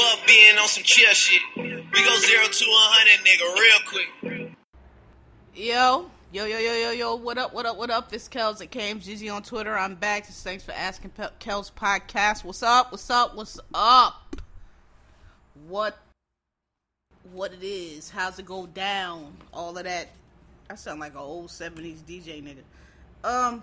[0.00, 1.42] Fuck being on some chill shit.
[1.56, 4.56] We go zero to a hundred, nigga, real quick.
[5.54, 8.08] Yo, yo, yo, yo, yo, yo, what up, what up, what up?
[8.10, 9.76] This Kels at Kames Gizzy on Twitter.
[9.76, 10.26] I'm back.
[10.26, 12.44] Just thanks for asking Kels podcast.
[12.44, 12.92] What's up?
[12.92, 13.36] What's up?
[13.36, 14.36] What's up?
[15.68, 15.98] What
[17.34, 20.08] what it is, how's it go down, all of that.
[20.70, 22.62] I sound like an old 70s DJ nigga.
[23.28, 23.62] Um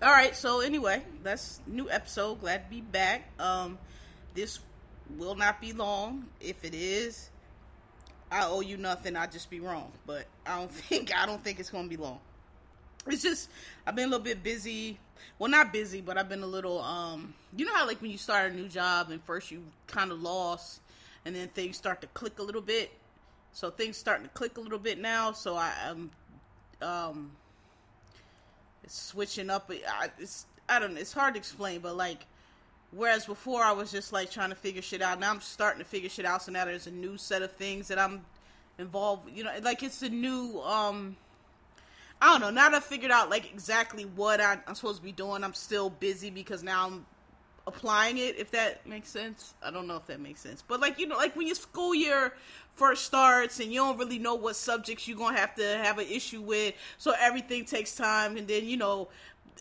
[0.00, 2.40] Alright, so anyway, that's new episode.
[2.40, 3.28] Glad to be back.
[3.40, 3.78] Um
[4.34, 4.60] this
[5.18, 6.26] will not be long.
[6.40, 7.30] If it is,
[8.30, 9.16] I owe you nothing.
[9.16, 9.92] I'll just be wrong.
[10.06, 12.20] But I don't think I don't think it's gonna be long.
[13.06, 13.50] It's just
[13.86, 14.98] I've been a little bit busy.
[15.38, 16.80] Well, not busy, but I've been a little.
[16.80, 20.10] Um, you know how like when you start a new job and first you kind
[20.10, 20.80] of lost,
[21.24, 22.90] and then things start to click a little bit.
[23.52, 25.32] So things starting to click a little bit now.
[25.32, 26.10] So I am,
[26.80, 27.32] um,
[28.86, 29.70] switching up.
[29.70, 31.00] I, it's I don't know.
[31.00, 32.26] It's hard to explain, but like
[32.94, 35.18] Whereas before I was just like trying to figure shit out.
[35.18, 36.42] Now I'm starting to figure shit out.
[36.42, 38.22] So now there's a new set of things that I'm
[38.78, 39.30] involved.
[39.34, 40.60] You know, like it's a new.
[40.60, 41.16] um
[42.20, 42.50] I don't know.
[42.50, 45.54] Now that I figured out like exactly what I, I'm supposed to be doing, I'm
[45.54, 47.06] still busy because now I'm
[47.66, 48.38] applying it.
[48.38, 50.62] If that makes sense, I don't know if that makes sense.
[50.66, 52.34] But like you know, like when your school year
[52.74, 56.06] first starts and you don't really know what subjects you're gonna have to have an
[56.06, 58.36] issue with, so everything takes time.
[58.36, 59.08] And then you know,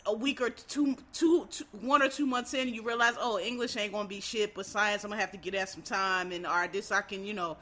[0.06, 3.78] a week or two, two, two, one or two months in, you realize, oh, English
[3.78, 6.45] ain't gonna be shit, but science, I'm gonna have to get at some time, and
[6.45, 7.58] all right, this I can, you know.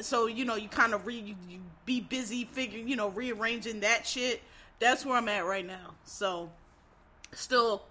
[0.00, 3.80] So you know, you kind of re, you, you be busy figuring, you know, rearranging
[3.80, 4.42] that shit.
[4.78, 5.94] That's where I'm at right now.
[6.04, 6.50] So,
[7.32, 7.82] still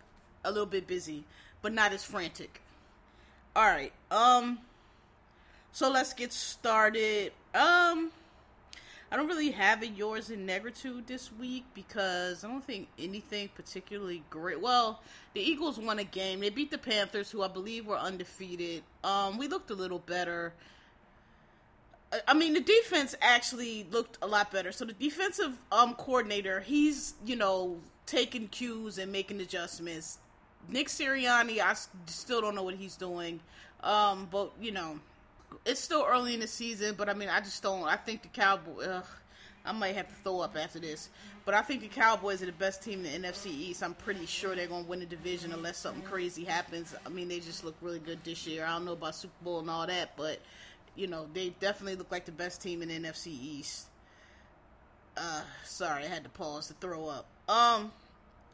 [0.43, 1.23] a little bit busy,
[1.61, 2.61] but not as frantic.
[3.55, 4.59] All right, um,
[5.71, 7.31] so let's get started.
[7.53, 8.11] Um,
[9.11, 13.49] I don't really have a yours in negritude this week because I don't think anything
[13.55, 14.61] particularly great.
[14.61, 15.01] Well,
[15.33, 16.41] the Eagles won a game.
[16.41, 18.83] They beat the Panthers, who I believe were undefeated.
[19.03, 20.53] Um, we looked a little better.
[22.27, 24.71] I mean, the defense actually looked a lot better.
[24.71, 30.19] So the defensive um coordinator, he's you know taking cues and making adjustments.
[30.67, 33.39] Nick Sirianni, I still don't know what he's doing.
[33.83, 34.99] Um, but you know,
[35.65, 37.83] it's still early in the season, but I mean, I just don't.
[37.83, 38.87] I think the Cowboys.
[38.87, 39.05] Ugh,
[39.65, 41.09] I might have to throw up after this,
[41.45, 43.83] but I think the Cowboys are the best team in the NFC East.
[43.83, 46.95] I'm pretty sure they're going to win the division unless something crazy happens.
[47.05, 48.65] I mean, they just look really good this year.
[48.65, 50.39] I don't know about Super Bowl and all that, but
[50.95, 53.87] you know, they definitely look like the best team in the NFC East.
[55.17, 57.25] Uh, sorry, I had to pause to throw up.
[57.49, 57.91] Um,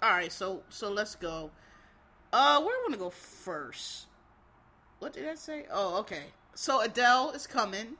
[0.01, 1.51] all right, so so let's go.
[2.33, 4.07] Uh, where I want to go first?
[4.99, 5.65] What did I say?
[5.71, 6.23] Oh, okay
[6.55, 7.97] so Adele is coming.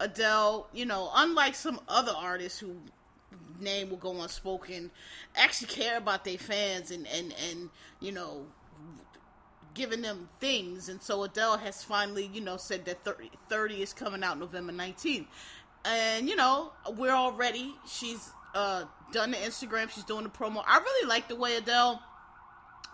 [0.00, 2.74] Adele, you know, unlike some other artists who
[3.60, 4.90] name will go unspoken,
[5.36, 7.70] actually care about their fans and and and
[8.00, 8.46] you know
[9.74, 10.88] giving them things.
[10.88, 14.72] And so Adele has finally, you know, said that 30, 30 is coming out November
[14.72, 15.26] 19th.
[15.84, 17.74] And, you know, we're all ready.
[17.88, 19.90] She's uh, done the Instagram.
[19.90, 20.62] She's doing the promo.
[20.66, 22.02] I really like the way Adele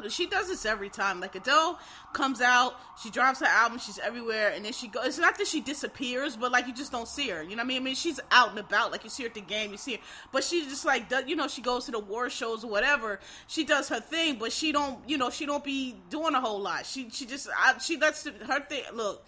[0.08, 1.20] she does this every time.
[1.20, 1.78] Like Adele
[2.12, 5.06] comes out, she drops her album, she's everywhere, and then she goes.
[5.06, 7.42] It's not that she disappears, but like you just don't see her.
[7.42, 7.82] You know what I mean?
[7.82, 8.92] I mean, she's out and about.
[8.92, 11.24] Like you see her at the game, you see her, but she just like does,
[11.26, 13.18] you know she goes to the war shows or whatever.
[13.48, 16.60] She does her thing, but she don't you know she don't be doing a whole
[16.60, 16.86] lot.
[16.86, 18.82] She she just I, she lets her thing.
[18.94, 19.26] Look,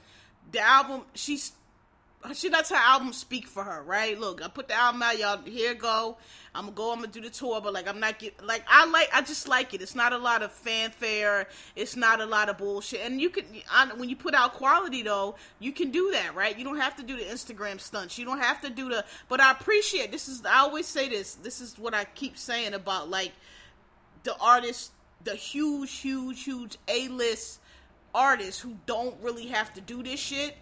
[0.53, 1.53] the album she's
[2.35, 4.19] she lets her album speak for her, right?
[4.19, 5.41] Look, I put the album out, y'all.
[5.43, 6.19] Here go.
[6.55, 6.93] I'm gonna go.
[6.93, 9.09] I'm gonna do the tour, but like I'm not get like I like.
[9.13, 9.81] I just like it.
[9.81, 11.49] It's not a lot of fanfare.
[11.77, 13.01] It's not a lot of bullshit.
[13.05, 13.45] And you can
[13.97, 16.57] when you put out quality though, you can do that, right?
[16.59, 18.19] You don't have to do the Instagram stunts.
[18.19, 19.05] You don't have to do the.
[19.29, 20.29] But I appreciate this.
[20.29, 21.37] Is I always say this.
[21.37, 23.33] This is what I keep saying about like
[24.25, 24.91] the artists,
[25.25, 27.61] the huge, huge, huge A list
[28.15, 30.57] artists who don't really have to do this shit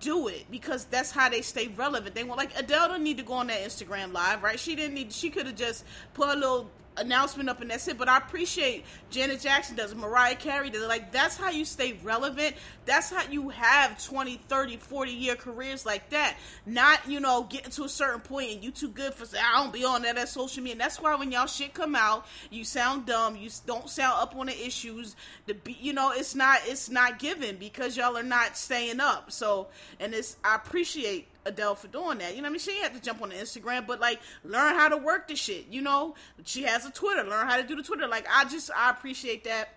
[0.00, 2.14] do it because that's how they stay relevant.
[2.14, 4.58] They want like Adele don't need to go on that Instagram live, right?
[4.58, 5.12] She didn't need.
[5.12, 5.84] She could have just
[6.14, 7.98] put a little announcement up and that's it.
[7.98, 10.82] But I appreciate Janet Jackson does, Mariah Carey does.
[10.82, 10.88] it.
[10.88, 12.56] Like that's how you stay relevant.
[12.84, 16.36] That's how you have 20, 30, 40 year careers like that.
[16.64, 19.72] Not, you know, getting to a certain point and you too good for I don't
[19.72, 20.72] be on that at social media.
[20.72, 23.36] And that's why when y'all shit come out, you sound dumb.
[23.36, 25.16] You don't sound up on the issues.
[25.46, 29.30] The you know, it's not it's not given because y'all are not staying up.
[29.32, 29.68] So
[30.00, 32.36] and it's I appreciate Adele for doing that.
[32.36, 32.60] You know what I mean?
[32.60, 35.66] She had to jump on the Instagram, but like learn how to work the shit.
[35.70, 36.14] You know,
[36.44, 37.24] she has a Twitter.
[37.24, 38.06] Learn how to do the Twitter.
[38.08, 39.70] Like I just I appreciate that.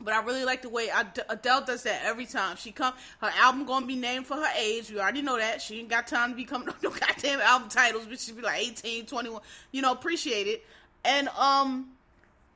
[0.00, 0.88] But I really like the way
[1.28, 2.94] Adele does that every time she come.
[3.20, 4.90] Her album gonna be named for her age.
[4.90, 5.62] We already know that.
[5.62, 8.42] She ain't got time to be coming up no goddamn album titles, but she be
[8.42, 9.40] like 18, 21.
[9.70, 10.64] You know, appreciate it.
[11.04, 11.90] And um,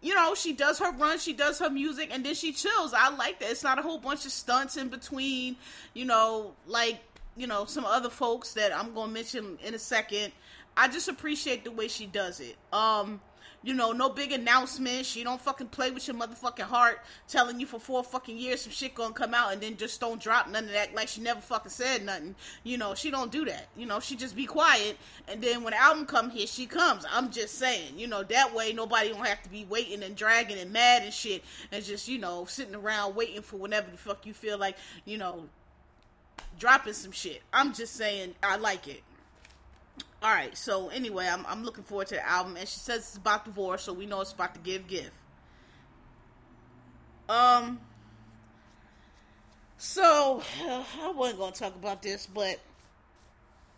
[0.01, 2.93] you know, she does her run, she does her music, and then she chills.
[2.93, 3.51] I like that.
[3.51, 5.57] It's not a whole bunch of stunts in between.
[5.95, 7.01] You know, like
[7.37, 10.33] you know some other folks that I'm gonna mention in a second.
[10.77, 12.57] I just appreciate the way she does it.
[12.73, 13.21] Um
[13.67, 15.09] you know, no big announcements.
[15.09, 18.71] She don't fucking play with your motherfucking heart, telling you for four fucking years some
[18.71, 21.41] shit gonna come out and then just don't drop none of that like she never
[21.41, 22.37] fucking said nothing.
[22.63, 23.67] You know, she don't do that.
[23.77, 24.97] You know, she just be quiet
[25.27, 27.05] and then when the album come here, she comes.
[27.11, 30.59] I'm just saying, you know, that way nobody don't have to be waiting and dragging
[30.59, 31.43] and mad and shit
[31.73, 35.19] and just, you know, sitting around waiting for whenever the fuck you feel like, you
[35.19, 35.49] know,
[36.59, 37.43] dropping some shit.
[37.53, 39.03] I'm just saying I like it.
[40.23, 40.57] All right.
[40.57, 43.83] So anyway, I'm I'm looking forward to the album, and she says it's about divorce,
[43.83, 45.11] so we know it's about to give give.
[47.29, 47.81] Um.
[49.79, 50.43] So
[51.03, 52.59] I wasn't gonna talk about this, but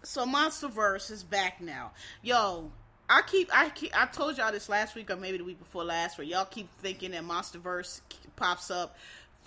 [0.02, 1.92] so MonsterVerse is back now.
[2.22, 2.70] Yo,
[3.08, 5.84] I keep I keep I told y'all this last week or maybe the week before
[5.84, 8.00] last, where y'all keep thinking that MonsterVerse
[8.36, 8.96] pops up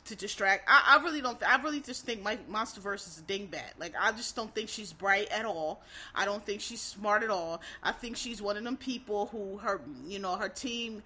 [0.06, 0.68] to distract.
[0.68, 1.42] I, I really don't.
[1.44, 3.80] I really just think my MonsterVerse is a dingbat.
[3.80, 5.82] Like I just don't think she's bright at all.
[6.16, 7.62] I don't think she's smart at all.
[7.84, 11.04] I think she's one of them people who her, you know, her team.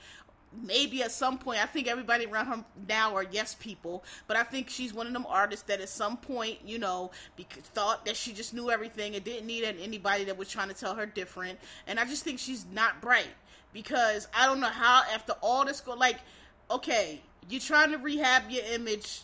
[0.63, 4.44] Maybe at some point, I think everybody around her now are yes people, but I
[4.44, 8.15] think she's one of them artists that at some point, you know, because, thought that
[8.15, 11.59] she just knew everything and didn't need anybody that was trying to tell her different.
[11.88, 13.27] And I just think she's not bright
[13.74, 16.21] because I don't know how after all this go like,
[16.69, 19.21] okay, you're trying to rehab your image,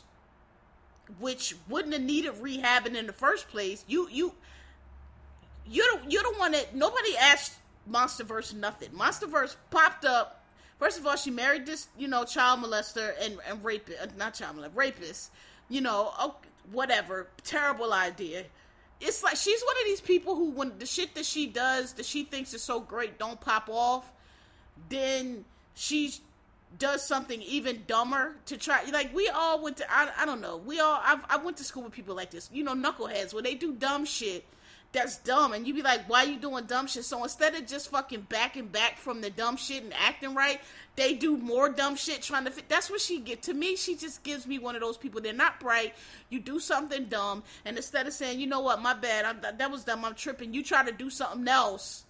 [1.20, 3.84] which wouldn't have needed rehabbing in the first place.
[3.88, 4.34] You you
[5.68, 7.54] you don't you don't want that nobody asked
[7.90, 8.90] MonsterVerse nothing.
[8.90, 10.44] MonsterVerse popped up.
[10.80, 14.34] First of all, she married this you know child molester and and rapist, uh, not
[14.34, 15.32] child molester, rapist.
[15.70, 16.36] You know, oh,
[16.72, 18.44] whatever, terrible idea.
[19.00, 22.06] It's like she's one of these people who, when the shit that she does, that
[22.06, 24.12] she thinks is so great, don't pop off.
[24.90, 26.22] Then she's
[26.78, 30.58] does something even dumber to try like we all went to I, I don't know
[30.58, 33.44] we all I've, i went to school with people like this you know knuckleheads where
[33.44, 34.46] they do dumb shit
[34.94, 37.06] that's dumb and you be like why you doing dumb shit?
[37.06, 40.60] So instead of just fucking backing back from the dumb shit and acting right
[40.96, 43.96] they do more dumb shit trying to fit that's what she get to me she
[43.96, 45.94] just gives me one of those people they're not bright
[46.30, 49.72] you do something dumb and instead of saying you know what my bad I'm, that
[49.72, 52.06] was dumb i'm tripping you try to do something else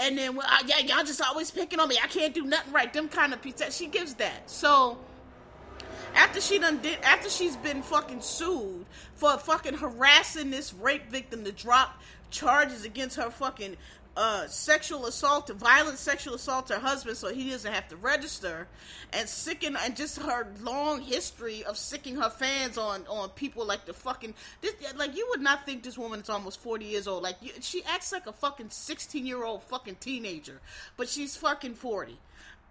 [0.00, 1.98] and then, well, I, yeah, y'all just always picking on me.
[2.02, 2.92] I can't do nothing right.
[2.92, 3.70] Them kind of pizza.
[3.70, 4.48] She gives that.
[4.50, 4.98] So
[6.14, 11.44] after she done did, after she's been fucking sued for fucking harassing this rape victim
[11.44, 12.00] to drop
[12.30, 13.76] charges against her fucking
[14.16, 18.66] uh, sexual assault, violent sexual assault her husband, so he doesn't have to register,
[19.12, 23.86] and sicking and just her long history of sicking her fans on on people like
[23.86, 27.22] the fucking this, like you would not think this woman is almost forty years old.
[27.22, 30.60] Like you, she acts like a fucking sixteen year old fucking teenager,
[30.96, 32.18] but she's fucking forty.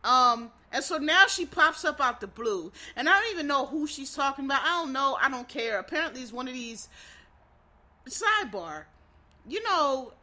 [0.03, 3.65] Um, and so now she pops up out the blue, and I don't even know
[3.65, 4.61] who she's talking about.
[4.63, 5.17] I don't know.
[5.21, 5.79] I don't care.
[5.79, 6.89] Apparently, it's one of these
[8.07, 8.83] sidebar.
[9.47, 10.13] You know,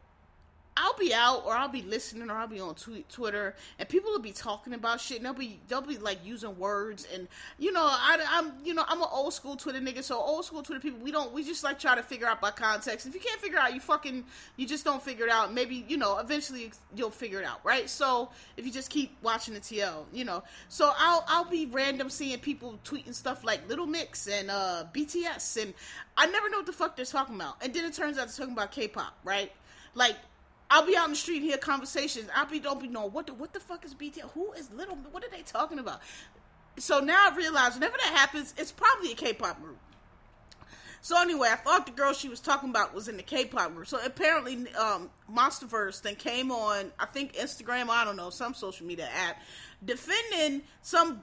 [0.79, 2.75] I'll be out or I'll be listening or I'll be on
[3.09, 6.57] Twitter and people will be talking about shit and they'll be they'll be like using
[6.59, 10.19] words and you know I, am you know I'm an old school Twitter nigga so
[10.19, 13.07] old school Twitter people we don't we just like try to figure out by context.
[13.07, 14.23] If you can't figure out you fucking
[14.55, 15.51] you just don't figure it out.
[15.51, 17.89] Maybe you know eventually you'll figure it out right?
[17.89, 20.43] So if you just keep watching the TL you know.
[20.69, 25.63] So I'll I'll be random seeing people tweeting stuff like Little Mix and uh BTS
[25.63, 25.73] and
[26.15, 27.55] I never know what the fuck they're talking about.
[27.61, 29.51] And then it turns out they're talking about K-pop right?
[29.95, 30.17] Like
[30.69, 32.29] I'll be out in the street and hear conversations.
[32.35, 34.31] I'll be don't be knowing what the what the fuck is BTS?
[34.31, 34.95] Who is Little?
[35.11, 36.01] What are they talking about?
[36.77, 39.77] So now I realize whenever that happens, it's probably a K-pop group.
[41.01, 43.87] So anyway, I thought the girl she was talking about was in the K-pop group.
[43.87, 48.85] So apparently, um, MonsterVerse then came on, I think Instagram, I don't know, some social
[48.85, 49.41] media app,
[49.85, 51.21] defending some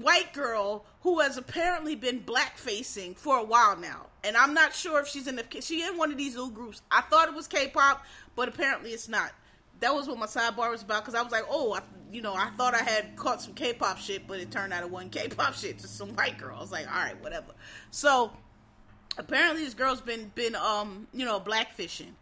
[0.00, 4.06] white girl who has apparently been black facing for a while now.
[4.24, 6.82] And I'm not sure if she's in the she in one of these little groups.
[6.90, 8.04] I thought it was K-pop,
[8.36, 9.32] but apparently it's not.
[9.80, 12.34] That was what my sidebar was about because I was like, oh, I, you know,
[12.34, 15.54] I thought I had caught some K-pop shit, but it turned out it wasn't K-pop
[15.56, 16.56] shit, just some white girl.
[16.56, 17.52] I was like, all right, whatever.
[17.90, 18.30] So
[19.18, 22.12] apparently this girl's been been um you know blackfishing.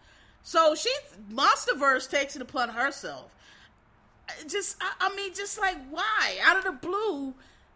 [0.42, 0.90] So she
[1.32, 3.30] MonsterVerse takes it upon herself.
[4.48, 7.34] Just I, I mean, just like why out of the blue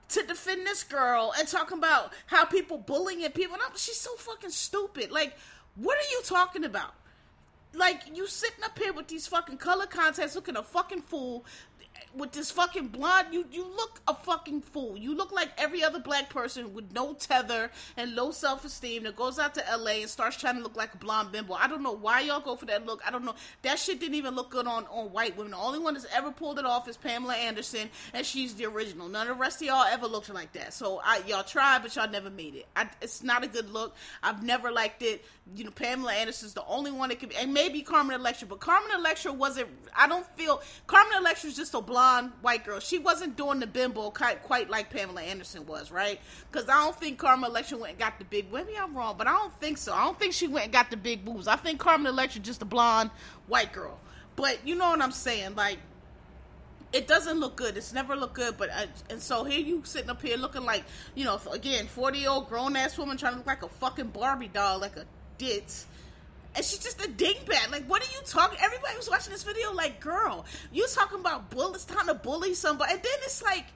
[0.08, 3.54] to defend this girl and talking about how people bullying people.
[3.54, 5.10] And I'm, she's so fucking stupid.
[5.10, 5.36] Like,
[5.74, 6.94] what are you talking about?
[7.74, 11.44] Like you sitting up here with these fucking color contests looking a fucking fool
[12.14, 14.96] with this fucking blonde, you you look a fucking fool.
[14.96, 19.16] You look like every other black person with no tether and low self esteem that
[19.16, 21.54] goes out to LA and starts trying to look like a blonde bimbo.
[21.54, 23.02] I don't know why y'all go for that look.
[23.06, 23.34] I don't know.
[23.62, 25.52] That shit didn't even look good on on white women.
[25.52, 29.08] The only one that's ever pulled it off is Pamela Anderson, and she's the original.
[29.08, 30.72] None of the rest of y'all ever looked like that.
[30.74, 32.66] So I y'all tried, but y'all never made it.
[32.74, 33.94] I, it's not a good look.
[34.22, 35.24] I've never liked it.
[35.54, 38.90] You know, Pamela Anderson's the only one that could, and maybe Carmen Electra, but Carmen
[38.96, 39.68] Electra wasn't.
[39.96, 41.97] I don't feel Carmen Electra's just a blonde
[42.40, 42.80] white girl.
[42.80, 46.20] She wasn't doing the bimbo quite, quite like Pamela Anderson was, right?
[46.50, 48.52] Because I don't think Carmen Electra went and got the big.
[48.52, 49.92] Maybe I'm wrong, but I don't think so.
[49.92, 51.46] I don't think she went and got the big boobs.
[51.46, 53.10] I think Carmen Electra just a blonde
[53.46, 53.98] white girl.
[54.36, 55.56] But you know what I'm saying?
[55.56, 55.78] Like,
[56.92, 57.76] it doesn't look good.
[57.76, 58.56] It's never looked good.
[58.56, 58.70] But
[59.10, 62.48] and so here you sitting up here looking like you know again forty year old
[62.48, 65.04] grown ass woman trying to look like a fucking Barbie doll, like a
[65.36, 65.86] ditz
[66.54, 67.70] and she's just a dingbat.
[67.70, 68.58] Like, what are you talking?
[68.60, 72.92] Everybody was watching this video, like, girl, you talking about bullets, trying to bully somebody,
[72.92, 73.66] and then it's like,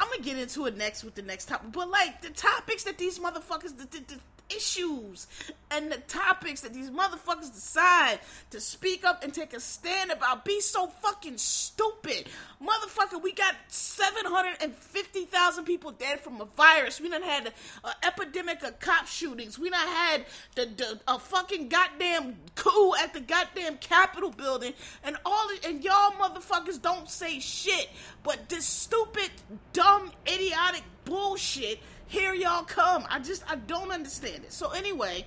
[0.00, 2.98] I'm gonna get into it next with the next topic, but like the topics that
[2.98, 4.20] these motherfuckers, the, the, the
[4.54, 5.26] issues
[5.70, 8.18] and the topics that these motherfuckers decide
[8.50, 12.26] to speak up and take a stand about be so fucking stupid.
[12.62, 17.00] Motherfucker, we got 750,000 people dead from a virus.
[17.00, 17.52] We done had
[17.84, 19.58] an epidemic of cop shootings.
[19.58, 20.24] We done had
[20.54, 24.72] the, the a fucking goddamn coup at the goddamn Capitol building.
[25.04, 27.90] And all and y'all motherfuckers don't say shit.
[28.22, 29.30] But this stupid,
[29.72, 33.04] dumb, idiotic bullshit here y'all come.
[33.08, 34.52] I just I don't understand it.
[34.52, 35.26] So anyway,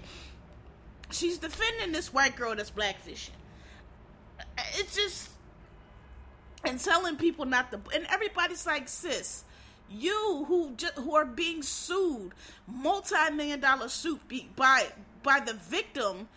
[1.11, 3.29] she's defending this white girl that's blackfishing.
[4.75, 5.29] It's just
[6.65, 9.43] and telling people not to and everybody's like, sis,
[9.89, 12.31] you who just, who are being sued,
[12.67, 14.87] multi-million dollar suit be, by
[15.23, 16.27] by the victim,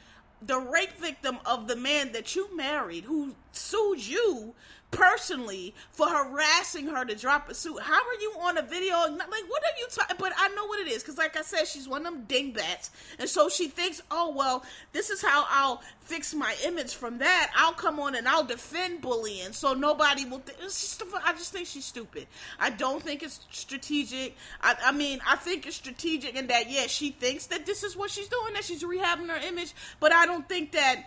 [0.42, 4.54] the rape victim of the man that you married who sued you
[4.94, 7.80] personally for harassing her to drop a suit.
[7.80, 8.96] How are you on a video?
[8.96, 10.16] Like, what are you talking?
[10.18, 12.90] But I know what it is because, like I said, she's one of them dingbats,
[13.18, 17.50] and so she thinks, oh well, this is how I'll fix my image from that.
[17.56, 20.40] I'll come on and I'll defend bullying, so nobody will.
[20.40, 22.26] Th- just, I just think she's stupid.
[22.58, 24.36] I don't think it's strategic.
[24.62, 27.96] I, I mean, I think it's strategic in that yeah, she thinks that this is
[27.96, 31.04] what she's doing, that she's rehabbing her image, but I don't think that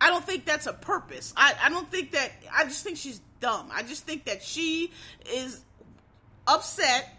[0.00, 1.34] I don't think that's a purpose.
[1.36, 2.32] I, I don't think that.
[2.52, 3.68] I just think she's dumb.
[3.72, 4.92] I just think that she
[5.32, 5.62] is
[6.46, 7.16] upset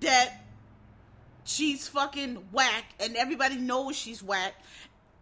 [0.00, 0.44] that
[1.44, 4.54] she's fucking whack and everybody knows she's whack.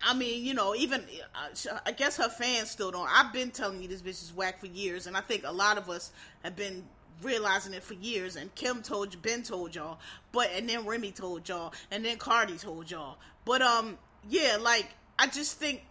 [0.02, 3.08] I mean, you know, even uh, I guess her fans still don't.
[3.10, 5.76] I've been telling you this bitch is whack for years, and I think a lot
[5.76, 6.10] of us
[6.42, 6.84] have been
[7.22, 8.36] realizing it for years.
[8.36, 9.98] And Kim told you, Ben told y'all,
[10.32, 13.18] but and then Remy told y'all, and then Cardi told y'all.
[13.44, 15.82] But um, yeah, like I just think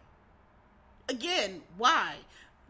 [1.10, 2.16] again, why?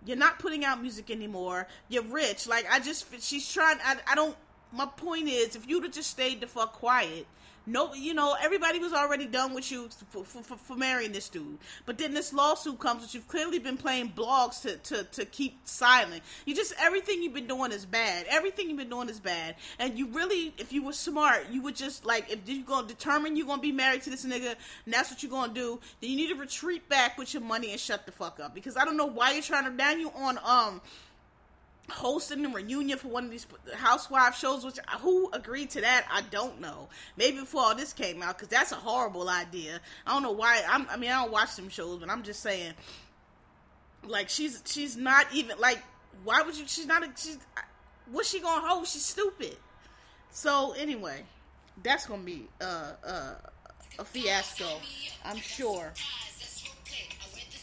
[0.06, 1.68] You're not putting out music anymore.
[1.90, 2.48] You're rich.
[2.48, 3.78] Like I just, she's trying.
[3.84, 4.36] I, I don't.
[4.72, 7.26] My point is, if you'd have just stayed the fuck quiet,
[7.66, 11.58] no, you know, everybody was already done with you for, for, for, marrying this dude.
[11.86, 15.60] But then this lawsuit comes, which you've clearly been playing blogs to, to, to keep
[15.66, 16.24] silent.
[16.46, 18.26] You just, everything you've been doing is bad.
[18.30, 19.56] Everything you've been doing is bad.
[19.78, 22.94] And you really, if you were smart, you would just, like, if you're going to
[22.94, 25.56] determine you're going to be married to this nigga, and that's what you're going to
[25.56, 28.56] do, then you need to retreat back with your money and shut the fuck up.
[28.56, 30.82] Because I don't know why you're trying to, now you on, um,
[31.90, 36.06] hosting a reunion for one of these housewife shows which who agreed to that?
[36.12, 36.90] I don't know.
[37.18, 39.80] Maybe before all this came out because that's a horrible idea.
[40.06, 42.42] I don't know why I'm, i mean i don't watch them shows but i'm just
[42.42, 42.74] saying
[44.08, 45.80] like she's she's not even like
[46.24, 47.38] why would you she's not a, she's
[48.12, 49.56] what's she gonna host she's stupid.
[50.32, 51.24] So anyway
[51.84, 53.34] that's gonna be uh uh
[53.98, 54.66] a fiasco
[55.26, 55.94] i'm sure.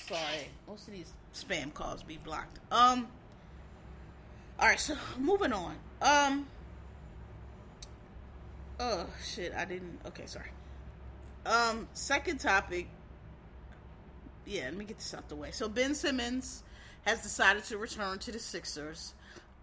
[0.09, 2.59] Sorry most of these spam calls be blocked.
[2.71, 3.09] Um
[4.59, 5.77] all right, so moving on.
[6.01, 6.47] Um.
[8.81, 9.53] Oh shit!
[9.55, 10.01] I didn't.
[10.07, 10.51] Okay, sorry.
[11.45, 12.89] Um, second topic.
[14.47, 15.51] Yeah, let me get this out the way.
[15.51, 16.63] So Ben Simmons
[17.03, 19.15] has decided to return to the Sixers.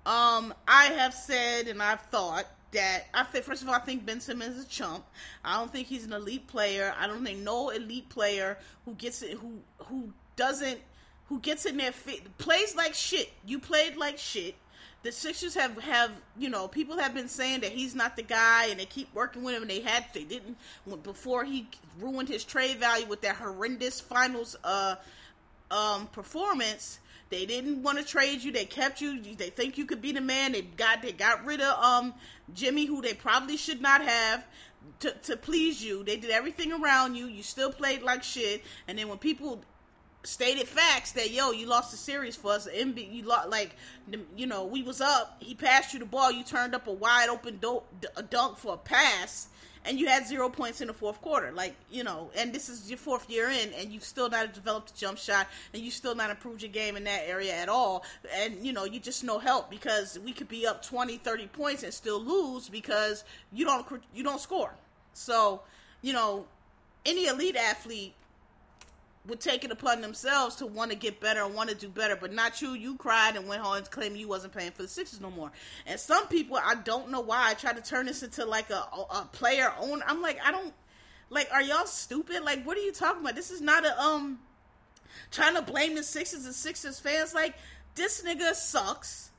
[0.05, 4.05] Um, I have said and I've thought that I think first of all I think
[4.05, 5.05] Ben Simmons is a chump.
[5.43, 6.93] I don't think he's an elite player.
[6.99, 10.79] I don't think no elite player who gets it who who doesn't
[11.27, 13.31] who gets in there fit, plays like shit.
[13.45, 14.55] You played like shit
[15.03, 18.67] the Sixers have have you know people have been saying that he's not the guy,
[18.67, 19.61] and they keep working with him.
[19.61, 20.57] And they had they didn't
[21.03, 21.67] before he
[21.99, 24.95] ruined his trade value with that horrendous finals uh
[25.69, 26.99] um performance.
[27.29, 28.51] They didn't want to trade you.
[28.51, 29.19] They kept you.
[29.21, 30.53] They think you could be the man.
[30.53, 32.13] They got they got rid of um
[32.53, 34.45] Jimmy, who they probably should not have.
[34.99, 37.27] To, to please you, they did everything around you.
[37.27, 39.61] You still played like shit, and then when people
[40.23, 42.67] stated facts that yo, you lost the series for us.
[42.67, 43.75] MB, you lost like,
[44.35, 45.37] you know, we was up.
[45.39, 46.31] He passed you the ball.
[46.31, 47.83] You turned up a wide open do-
[48.29, 49.49] dunk for a pass,
[49.85, 51.51] and you had zero points in the fourth quarter.
[51.51, 54.91] Like, you know, and this is your fourth year in, and you've still not developed
[54.91, 58.03] a jump shot, and you still not improved your game in that area at all.
[58.33, 61.83] And, you know, you just no help because we could be up 20, 30 points
[61.83, 64.73] and still lose because you don't you don't score.
[65.13, 65.61] So,
[66.01, 66.45] you know,
[67.05, 68.13] any elite athlete
[69.25, 72.15] would take it upon themselves to want to get better and want to do better,
[72.15, 72.73] but not you.
[72.73, 75.51] You cried and went home and claimed you wasn't paying for the Sixers no more.
[75.85, 78.83] And some people, I don't know why, I try to turn this into like a,
[78.83, 80.03] a player own.
[80.05, 80.73] I'm like, I don't
[81.29, 81.47] like.
[81.53, 82.43] Are y'all stupid?
[82.43, 83.35] Like, what are you talking about?
[83.35, 84.39] This is not a um
[85.31, 87.33] trying to blame the Sixers and Sixers fans.
[87.33, 87.55] Like,
[87.95, 89.29] this nigga sucks.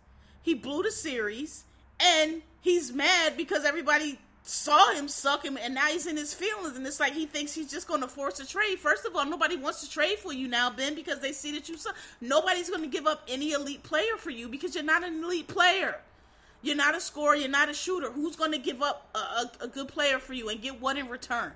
[0.42, 1.64] He blew the series,
[2.00, 6.76] and he's mad because everybody saw him suck him and now he's in his feelings
[6.76, 8.78] and it's like he thinks he's just going to force a trade.
[8.78, 11.66] First of all nobody wants to trade for you now ben because they see that
[11.68, 11.96] you suck.
[12.20, 15.48] Nobody's going to give up any elite player for you because you're not an elite
[15.48, 15.98] player.
[16.60, 18.10] You're not a scorer you're not a shooter.
[18.10, 20.98] Who's going to give up a, a, a good player for you and get what
[20.98, 21.52] in return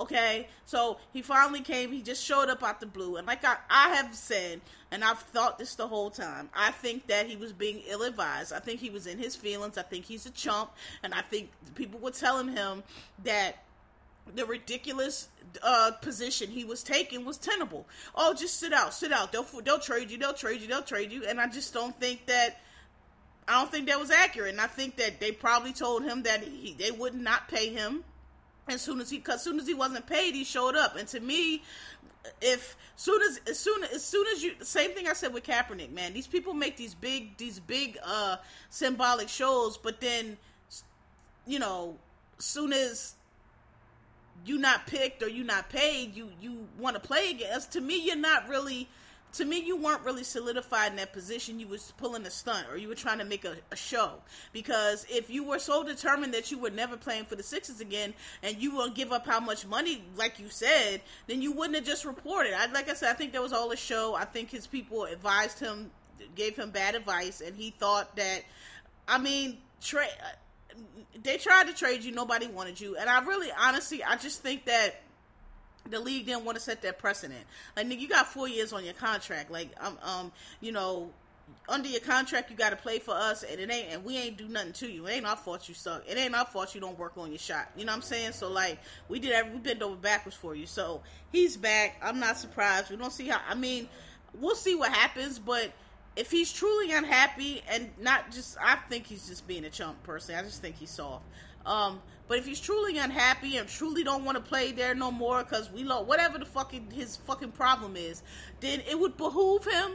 [0.00, 1.92] Okay, so he finally came.
[1.92, 5.18] He just showed up out the blue, and like I, I have said, and I've
[5.18, 6.48] thought this the whole time.
[6.54, 8.50] I think that he was being ill-advised.
[8.54, 9.76] I think he was in his feelings.
[9.76, 10.70] I think he's a chump,
[11.02, 12.82] and I think people were telling him
[13.24, 13.62] that
[14.34, 15.28] the ridiculous
[15.62, 17.86] uh, position he was taking was tenable.
[18.14, 19.32] Oh, just sit out, sit out.
[19.32, 20.16] They'll they'll trade you.
[20.16, 20.66] They'll trade you.
[20.68, 21.26] They'll trade you.
[21.26, 22.58] And I just don't think that.
[23.46, 26.42] I don't think that was accurate, and I think that they probably told him that
[26.42, 28.04] he, they would not pay him
[28.70, 30.96] as soon as he, cause soon as he wasn't paid, he showed up.
[30.96, 31.62] And to me,
[32.40, 35.90] if soon as as soon as soon as you same thing I said with Kaepernick,
[35.90, 36.12] man.
[36.12, 38.36] These people make these big these big uh
[38.68, 40.36] symbolic shows, but then
[41.46, 41.96] you know,
[42.38, 43.14] soon as
[44.44, 47.72] you not picked or you not paid, you you want to play against.
[47.72, 48.88] To me, you're not really
[49.34, 51.60] to me, you weren't really solidified in that position.
[51.60, 54.14] You was pulling a stunt, or you were trying to make a, a, show.
[54.52, 58.12] Because if you were so determined that you were never playing for the Sixers again,
[58.42, 61.84] and you will give up how much money, like you said, then you wouldn't have
[61.84, 62.54] just reported.
[62.54, 64.14] I, like I said, I think that was all a show.
[64.14, 65.90] I think his people advised him,
[66.34, 68.42] gave him bad advice, and he thought that.
[69.06, 70.08] I mean, trade.
[70.20, 70.76] Uh,
[71.22, 72.12] they tried to trade you.
[72.12, 75.00] Nobody wanted you, and I really, honestly, I just think that
[75.88, 77.44] the league didn't want to set that precedent.
[77.76, 79.50] Like, nigga, you got four years on your contract.
[79.50, 81.10] Like, um, um, you know,
[81.68, 84.36] under your contract, you got to play for us, and it ain't, and we ain't
[84.36, 85.06] do nothing to you.
[85.06, 86.04] It ain't our fault you suck.
[86.08, 87.70] It ain't our fault you don't work on your shot.
[87.76, 88.32] You know what I'm saying?
[88.32, 90.66] So like, we did, every, we bent over backwards for you.
[90.66, 91.96] So he's back.
[92.02, 92.90] I'm not surprised.
[92.90, 93.40] We don't see how.
[93.48, 93.88] I mean,
[94.38, 95.72] we'll see what happens, but
[96.16, 100.34] if he's truly unhappy and not just, I think he's just being a chump person.
[100.34, 101.24] I just think he's soft.
[101.66, 105.42] Um, but if he's truly unhappy and truly don't want to play there no more
[105.42, 108.22] because we love whatever the fucking his fucking problem is,
[108.60, 109.92] then it would behoove him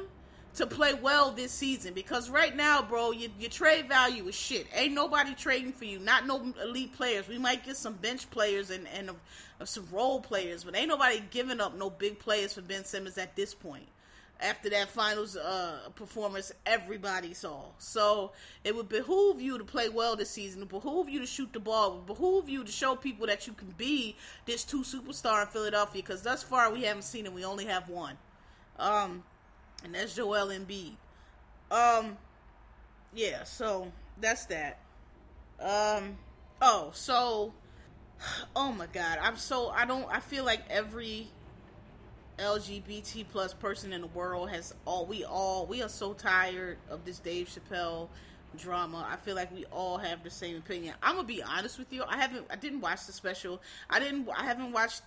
[0.56, 4.67] to play well this season because right now, bro, your, your trade value is shit.
[4.73, 5.99] Ain't nobody trading for you.
[5.99, 7.28] Not no elite players.
[7.28, 11.21] We might get some bench players and and uh, some role players, but ain't nobody
[11.32, 13.88] giving up no big players for Ben Simmons at this point
[14.39, 17.65] after that finals uh, performance everybody saw.
[17.78, 18.32] So
[18.63, 20.62] it would behoove you to play well this season.
[20.62, 21.91] It would behoove you to shoot the ball.
[21.91, 25.48] It would behoove you to show people that you can be this two superstar in
[25.48, 26.02] Philadelphia.
[26.02, 27.34] Because thus far we haven't seen it.
[27.34, 28.17] We only have one,
[28.78, 29.24] um,
[29.84, 30.95] and that's Joel Embiid.
[31.71, 32.17] Um,
[33.13, 33.43] yeah.
[33.43, 34.80] So that's that.
[35.60, 36.17] Um.
[36.62, 37.54] Oh, so.
[38.56, 39.19] Oh my God!
[39.21, 40.08] I'm so I don't.
[40.10, 41.28] I feel like every
[42.38, 47.06] LGBT plus person in the world has all we all we are so tired of
[47.06, 48.10] this Dave Chappelle
[48.58, 49.08] drama.
[49.10, 50.95] I feel like we all have the same opinion.
[51.02, 52.04] I'm gonna be honest with you.
[52.08, 53.62] I haven't I didn't watch the special.
[53.89, 55.02] I didn't I haven't watched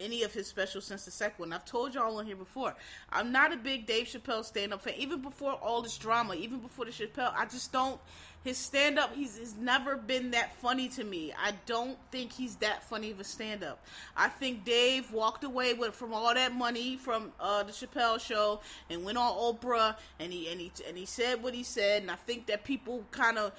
[0.00, 1.52] any of his specials since the second one.
[1.52, 2.74] I've told y'all on here before.
[3.10, 4.94] I'm not a big Dave Chappelle stand up fan.
[4.96, 8.00] Even before all this drama, even before the Chappelle, I just don't
[8.42, 11.32] his stand up he's, he's never been that funny to me.
[11.38, 13.84] I don't think he's that funny of a stand up.
[14.16, 18.60] I think Dave walked away with from all that money from uh, the Chappelle show
[18.88, 22.10] and went on Oprah and he and he and he said what he said and
[22.10, 23.52] I think that people kind of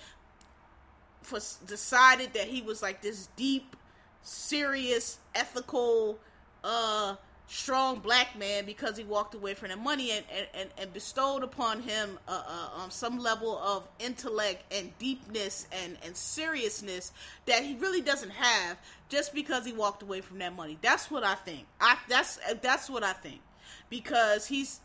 [1.68, 3.76] decided that he was like this deep
[4.24, 6.18] serious ethical
[6.64, 7.16] uh
[7.52, 11.82] strong black man because he walked away from the money and, and, and bestowed upon
[11.82, 17.12] him uh, uh, um, some level of intellect and deepness and, and seriousness
[17.46, 18.78] that he really doesn't have
[19.10, 20.78] just because he walked away from that money.
[20.82, 21.66] That's what I think.
[21.82, 23.42] I that's that's what I think
[23.90, 24.80] because he's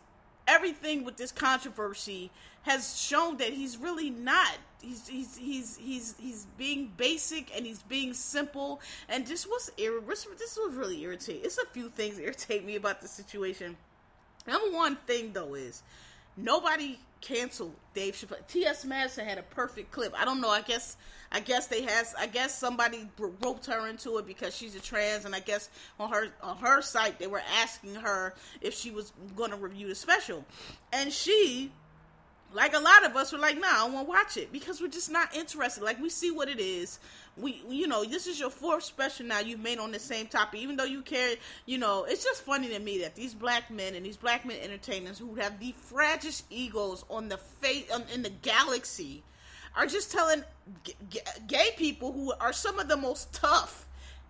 [0.48, 6.46] everything with this controversy has shown that he's really not he's he's he's he's he's
[6.56, 11.42] being basic and he's being simple and just what's this was really irritating.
[11.44, 13.76] It's a few things irritate me about the situation.
[14.46, 15.82] Number one thing though is
[16.36, 18.46] nobody canceled Dave Chappelle.
[18.46, 18.84] T.S.
[18.84, 20.12] Madison had a perfect clip.
[20.16, 20.50] I don't know.
[20.50, 20.96] I guess
[21.32, 22.14] I guess they has.
[22.18, 26.10] I guess somebody roped her into it because she's a trans, and I guess on
[26.10, 29.94] her on her site they were asking her if she was going to review the
[29.94, 30.44] special,
[30.92, 31.72] and she
[32.56, 35.10] like a lot of us were like, nah, I won't watch it because we're just
[35.10, 35.84] not interested.
[35.84, 36.98] Like we see what it is.
[37.36, 40.60] We, you know, this is your fourth special now you've made on the same topic.
[40.60, 41.34] Even though you care,
[41.66, 44.56] you know, it's just funny to me that these black men and these black men
[44.62, 49.22] entertainers who have the fragile egos on the face in the galaxy
[49.76, 50.42] are just telling
[50.82, 53.85] g- g- gay people who are some of the most tough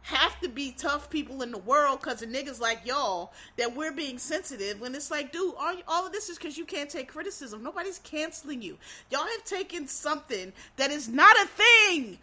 [0.06, 3.90] have to be tough people in the world because of niggas like y'all that we're
[3.90, 7.08] being sensitive when it's like, dude, all, all of this is because you can't take
[7.08, 7.60] criticism.
[7.60, 8.78] Nobody's canceling you.
[9.10, 12.18] Y'all have taken something that is not a thing.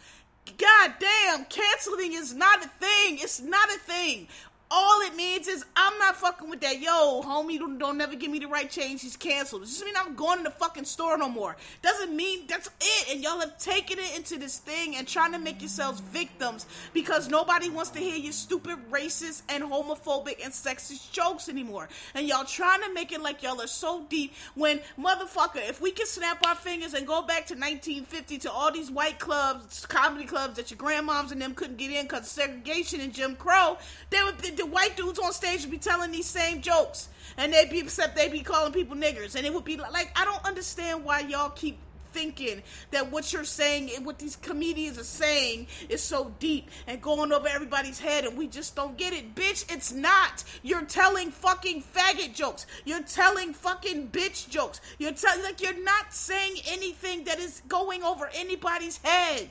[0.57, 3.17] God damn, canceling is not a thing.
[3.19, 4.29] It's not a thing.
[4.71, 6.79] All it means is I'm not fucking with that.
[6.81, 9.01] Yo, homie, don't, don't never give me the right change.
[9.01, 9.63] He's canceled.
[9.63, 11.55] It just mean I'm going to the fucking store no more.
[11.81, 13.13] Doesn't mean that's it.
[13.13, 17.29] And y'all have taken it into this thing and trying to make yourselves victims because
[17.29, 21.87] nobody wants to hear your stupid racist and homophobic and sexist jokes anymore.
[22.15, 25.91] And y'all trying to make it like y'all are so deep when motherfucker, if we
[25.91, 30.25] can snap our fingers and go back to 1950 to all these white clubs, comedy
[30.25, 33.77] clubs that your grandmoms and them couldn't get in because segregation and Jim Crow,
[34.09, 37.69] they would the white dudes on stage would be telling these same jokes, and they'd
[37.69, 41.03] be except they'd be calling people niggers, and it would be like I don't understand
[41.03, 41.77] why y'all keep
[42.11, 47.01] thinking that what you're saying and what these comedians are saying is so deep and
[47.01, 49.33] going over everybody's head and we just don't get it.
[49.33, 50.43] Bitch, it's not.
[50.61, 52.67] You're telling fucking faggot jokes.
[52.85, 54.79] You're telling fucking bitch jokes.
[54.99, 59.49] You're telling like you're not saying anything that is going over anybody's head.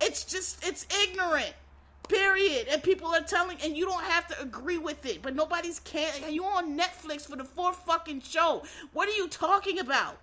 [0.00, 1.52] It's just it's ignorant.
[2.08, 2.68] Period.
[2.70, 5.22] And people are telling, and you don't have to agree with it.
[5.22, 6.32] But nobody's can.
[6.32, 8.62] You on Netflix for the fourth fucking show?
[8.92, 10.18] What are you talking about?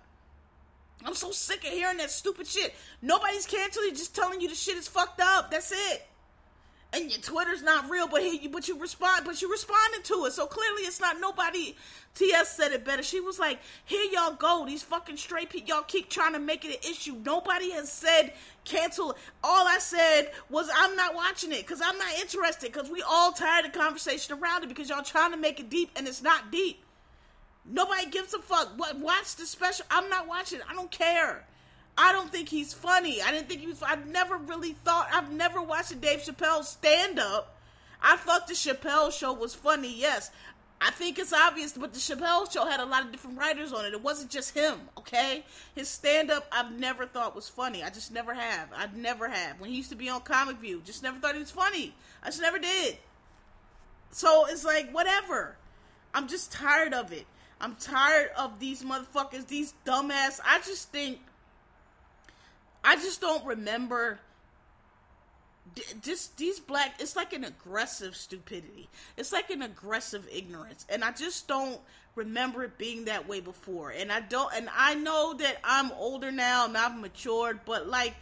[1.04, 2.74] I'm so sick of hearing that stupid shit.
[3.00, 3.94] Nobody's canceling.
[3.94, 5.50] Just telling you the shit is fucked up.
[5.50, 6.09] That's it
[6.92, 10.32] and your Twitter's not real, but he, but you respond, but you responded to it.
[10.32, 11.76] So clearly, it's not nobody.
[12.14, 13.02] TS said it better.
[13.02, 14.66] She was like, "Here y'all go.
[14.66, 15.68] These fucking straight people.
[15.68, 17.14] Y'all keep trying to make it an issue.
[17.24, 18.32] Nobody has said
[18.64, 19.16] cancel.
[19.44, 22.72] All I said was I'm not watching it because I'm not interested.
[22.72, 25.90] Because we all tired of conversation around it because y'all trying to make it deep
[25.94, 26.82] and it's not deep.
[27.64, 28.72] Nobody gives a fuck.
[28.76, 28.98] What?
[28.98, 29.86] Watch the special.
[29.90, 30.58] I'm not watching.
[30.68, 31.46] I don't care."
[31.96, 33.20] I don't think he's funny.
[33.20, 33.82] I didn't think he was.
[33.82, 35.08] I've never really thought.
[35.12, 37.56] I've never watched a Dave Chappelle stand up.
[38.02, 39.94] I thought the Chappelle show was funny.
[39.94, 40.30] Yes,
[40.80, 43.84] I think it's obvious, but the Chappelle show had a lot of different writers on
[43.84, 43.92] it.
[43.92, 44.78] It wasn't just him.
[44.96, 47.82] Okay, his stand up I've never thought was funny.
[47.84, 48.68] I just never have.
[48.74, 49.60] I've never have.
[49.60, 51.94] When he used to be on Comic View, just never thought he was funny.
[52.22, 52.96] I just never did.
[54.10, 55.56] So it's like whatever.
[56.14, 57.26] I'm just tired of it.
[57.60, 60.40] I'm tired of these motherfuckers, these dumbass.
[60.44, 61.18] I just think
[62.82, 64.18] I just don't remember
[66.02, 71.12] just these black it's like an aggressive stupidity it's like an aggressive ignorance and i
[71.12, 71.78] just don't
[72.16, 76.32] remember it being that way before and i don't and i know that i'm older
[76.32, 78.14] now and i've matured but like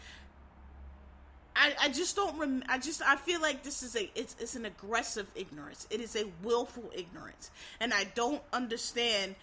[1.58, 4.54] I, I just don't rem- I just I feel like this is a it's it's
[4.54, 5.88] an aggressive ignorance.
[5.90, 7.50] It is a willful ignorance.
[7.80, 9.34] And I don't understand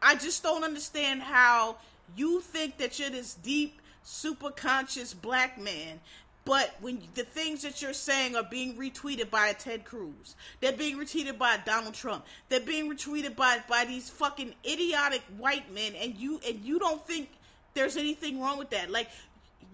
[0.00, 1.76] I just don't understand how
[2.16, 6.00] you think that you're this deep super conscious black man
[6.44, 10.72] but when the things that you're saying are being retweeted by a Ted Cruz, they're
[10.72, 15.94] being retweeted by Donald Trump, they're being retweeted by by these fucking idiotic white men,
[15.94, 17.30] and you and you don't think
[17.72, 18.90] there's anything wrong with that.
[18.90, 19.08] Like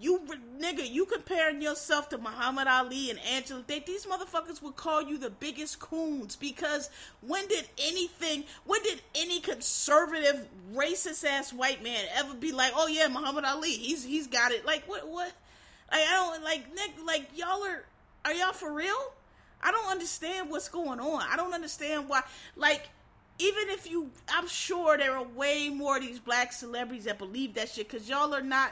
[0.01, 0.19] you
[0.59, 5.17] nigga, you comparing yourself to Muhammad Ali and Angela They, these motherfuckers would call you
[5.17, 6.89] the biggest coons because
[7.21, 12.87] when did anything, when did any conservative, racist ass white man ever be like, oh
[12.87, 14.65] yeah, Muhammad Ali, he's he's got it.
[14.65, 15.31] Like what what?
[15.91, 16.93] Like, I don't like Nick.
[17.05, 17.85] Like y'all are
[18.25, 19.13] are y'all for real?
[19.61, 21.23] I don't understand what's going on.
[21.29, 22.21] I don't understand why.
[22.55, 22.89] Like
[23.41, 27.55] even if you, I'm sure there are way more of these black celebrities that believe
[27.55, 28.71] that shit because y'all are not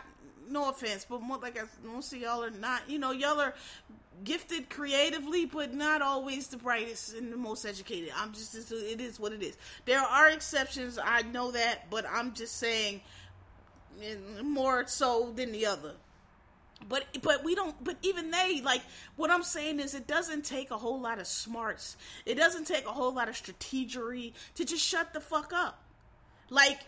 [0.49, 2.89] no offense, but more like I most of y'all are not.
[2.89, 3.53] You know, y'all are
[4.23, 8.11] gifted creatively, but not always the brightest and the most educated.
[8.15, 9.57] I'm just it is what it is.
[9.85, 13.01] There are exceptions, I know that, but I'm just saying
[14.43, 15.93] more so than the other.
[16.87, 17.81] But but we don't.
[17.83, 18.81] But even they like
[19.17, 21.97] what I'm saying is it doesn't take a whole lot of smarts.
[22.25, 25.83] It doesn't take a whole lot of strategery to just shut the fuck up.
[26.49, 26.79] Like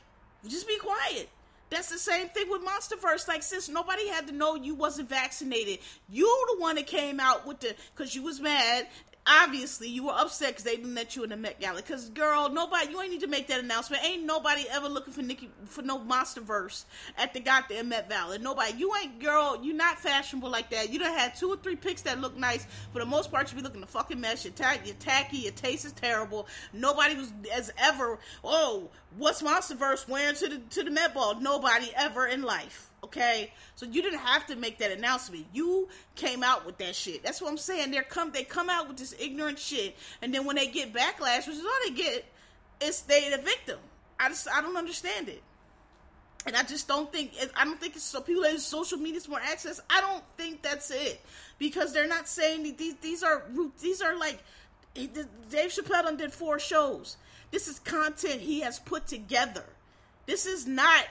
[0.47, 1.29] just be quiet.
[1.71, 3.29] That's the same thing with MonsterVerse.
[3.29, 5.79] Like, sis, nobody had to know you wasn't vaccinated.
[6.09, 8.87] You the one that came out with the because you was mad
[9.25, 11.77] obviously you were upset because they didn't let you in the Met Gala.
[11.77, 14.03] Because girl, nobody, you ain't need to make that announcement.
[14.03, 16.85] Ain't nobody ever looking for Nicki for no monster verse
[17.17, 18.39] at the goddamn Met Gala.
[18.39, 20.91] Nobody, you ain't girl, you not fashionable like that.
[20.91, 22.65] You done had two or three pics that look nice.
[22.93, 24.45] For the most part, you be looking a fucking mess.
[24.45, 24.53] You're,
[24.85, 25.37] you're tacky.
[25.37, 26.47] Your taste is terrible.
[26.73, 28.19] Nobody was as ever.
[28.43, 31.39] Oh, what's monster verse wearing to the to the Met Ball?
[31.39, 32.90] Nobody ever in life.
[33.03, 35.45] Okay, so you didn't have to make that announcement.
[35.53, 37.23] You came out with that shit.
[37.23, 37.89] That's what I'm saying.
[37.89, 41.47] They come, they come out with this ignorant shit, and then when they get backlash,
[41.47, 42.25] which is all they get,
[42.79, 43.79] it's they the victim.
[44.19, 45.41] I just, I don't understand it,
[46.45, 49.39] and I just don't think, I don't think it's so people that social media more
[49.39, 49.81] access.
[49.89, 51.21] I don't think that's it
[51.57, 53.45] because they're not saying these, these are,
[53.81, 54.43] these are like,
[54.93, 57.17] Dave Chappelle did four shows.
[57.49, 59.65] This is content he has put together.
[60.27, 61.05] This is not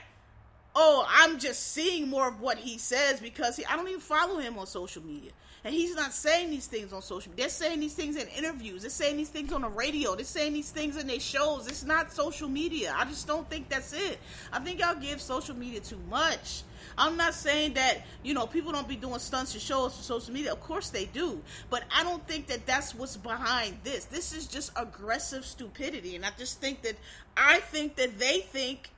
[0.75, 4.39] oh, I'm just seeing more of what he says because he, I don't even follow
[4.39, 5.33] him on social media.
[5.63, 7.45] And he's not saying these things on social media.
[7.45, 8.81] They're saying these things in interviews.
[8.81, 10.15] They're saying these things on the radio.
[10.15, 11.67] They're saying these things in their shows.
[11.67, 12.95] It's not social media.
[12.97, 14.19] I just don't think that's it.
[14.53, 16.63] I think y'all give social media too much.
[16.97, 20.33] I'm not saying that, you know, people don't be doing stunts and shows for social
[20.33, 20.53] media.
[20.53, 21.43] Of course they do.
[21.69, 24.07] But I don't think that that's what's behind this.
[24.07, 26.17] This is just aggressive stupidity.
[26.17, 26.97] And I just think that,
[27.37, 28.91] I think that they think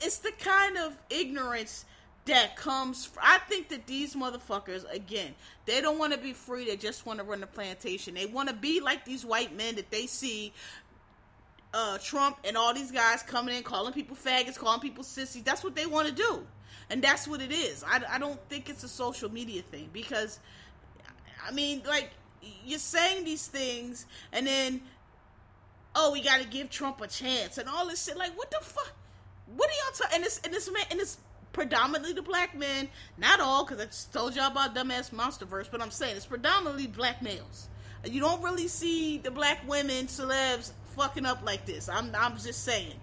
[0.00, 1.84] it's the kind of ignorance
[2.28, 6.76] that comes I think that these motherfuckers again they don't want to be free they
[6.76, 8.14] just want to run the plantation.
[8.14, 10.52] They want to be like these white men that they see
[11.74, 15.42] uh, Trump and all these guys coming in calling people faggots calling people sissies.
[15.42, 16.46] That's what they want to do.
[16.90, 17.84] And that's what it is.
[17.86, 20.38] I, I don't think it's a social media thing because
[21.46, 22.10] I mean like
[22.64, 24.80] you're saying these things and then
[25.94, 28.16] oh we got to give Trump a chance and all this shit.
[28.16, 28.92] Like what the fuck
[29.56, 30.16] what are y'all talking?
[30.16, 31.18] And it's and this man and it's
[31.52, 32.88] predominantly the black men.
[33.16, 35.70] Not all, because I just told y'all about dumbass monsterverse.
[35.70, 37.68] But I'm saying it's predominantly black males.
[38.04, 41.88] You don't really see the black women celebs fucking up like this.
[41.88, 42.94] I'm I'm just saying.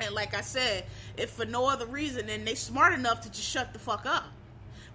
[0.00, 0.84] And like I said,
[1.16, 4.24] if for no other reason, then they smart enough to just shut the fuck up.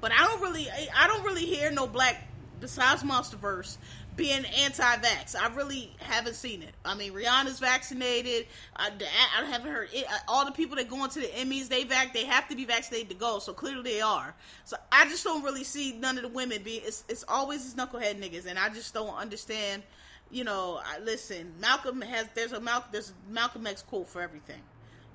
[0.02, 2.29] But I don't really, I don't really hear no black
[2.60, 3.78] besides MonsterVerse
[4.16, 5.36] being anti-vax.
[5.36, 6.74] I really haven't seen it.
[6.84, 8.48] I mean, Rihanna's vaccinated.
[8.76, 8.92] I,
[9.40, 10.06] I haven't heard it.
[10.28, 13.10] All the people that go into the Emmys, they vac, they have to be vaccinated
[13.10, 13.40] to go.
[13.40, 14.36] So clearly they are.
[14.66, 16.76] So I just don't really see none of the women be.
[16.76, 19.84] It's, it's always these knucklehead niggas, and I just don't understand.
[20.32, 24.22] You know, I, listen, Malcolm has there's a Malcolm there's a Malcolm X quote for
[24.22, 24.62] everything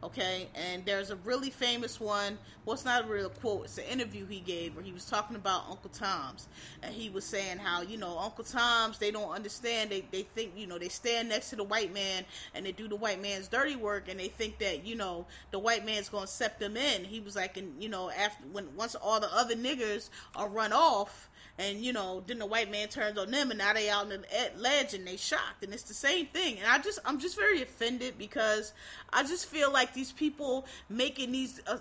[0.05, 0.49] okay?
[0.55, 4.27] And there's a really famous one well it's not a real quote it's an interview
[4.27, 6.49] he gave where he was talking about uncle tom's.
[6.83, 10.53] And he was saying how you know uncle tom's they don't understand they, they think
[10.57, 13.49] you know they stand next to the white man and they do the white man's
[13.49, 17.05] dirty work and they think that you know the white man's gonna accept them in.
[17.05, 20.73] He was like and you know after when once all the other niggers are run
[20.73, 24.11] off and you know then the white man turns on them and now they out
[24.11, 25.63] in the ledge and they shocked.
[25.63, 26.59] And it's the same thing.
[26.59, 28.73] And i just i'm just very offended because
[29.13, 31.79] i just feel like these people making these uh,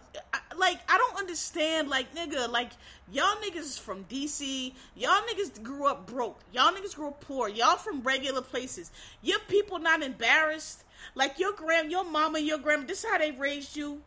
[0.57, 2.71] like i don't understand like nigga like
[3.11, 6.39] y'all niggas from dc y'all niggas grew up broke.
[6.51, 7.49] Y'all niggas grew up poor.
[7.49, 8.91] Y'all from regular places.
[9.21, 10.83] Your people not embarrassed.
[11.15, 14.01] Like your grand your mama your grandma this is how they raised you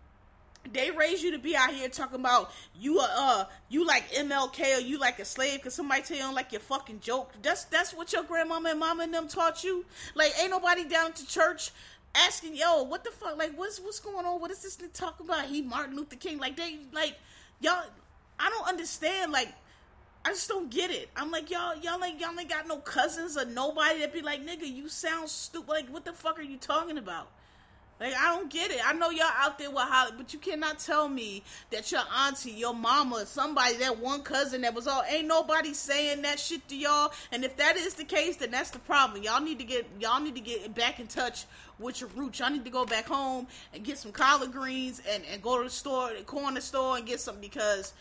[0.72, 4.78] they raise you to be out here talking about you are uh you like MLK
[4.78, 7.32] or you like a slave because somebody tell you don't like your fucking joke.
[7.42, 9.84] That's that's what your grandmama and mama and them taught you.
[10.14, 11.70] Like ain't nobody down to church
[12.14, 14.40] asking yo what the fuck like what's what's going on?
[14.40, 15.46] What is this talking about?
[15.46, 17.16] He Martin Luther King like they like
[17.60, 17.84] y'all.
[18.38, 19.48] I don't understand like.
[20.24, 21.08] I just don't get it.
[21.14, 24.44] I'm like y'all, y'all ain't y'all ain't got no cousins or nobody that be like,
[24.44, 25.68] nigga, you sound stupid.
[25.68, 27.28] Like, what the fuck are you talking about?
[27.98, 28.80] Like I don't get it.
[28.86, 32.50] I know y'all out there with Holly, but you cannot tell me that your auntie,
[32.50, 36.76] your mama, somebody, that one cousin that was all ain't nobody saying that shit to
[36.76, 37.12] y'all.
[37.32, 39.22] And if that is the case, then that's the problem.
[39.22, 41.46] Y'all need to get y'all need to get back in touch
[41.78, 42.38] with your roots.
[42.38, 45.64] Y'all need to go back home and get some collard greens and, and go to
[45.64, 47.94] the store, the corner store, and get some because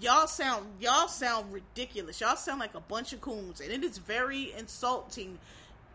[0.00, 2.20] y'all sound y'all sound ridiculous.
[2.20, 5.38] Y'all sound like a bunch of coons, and it is very insulting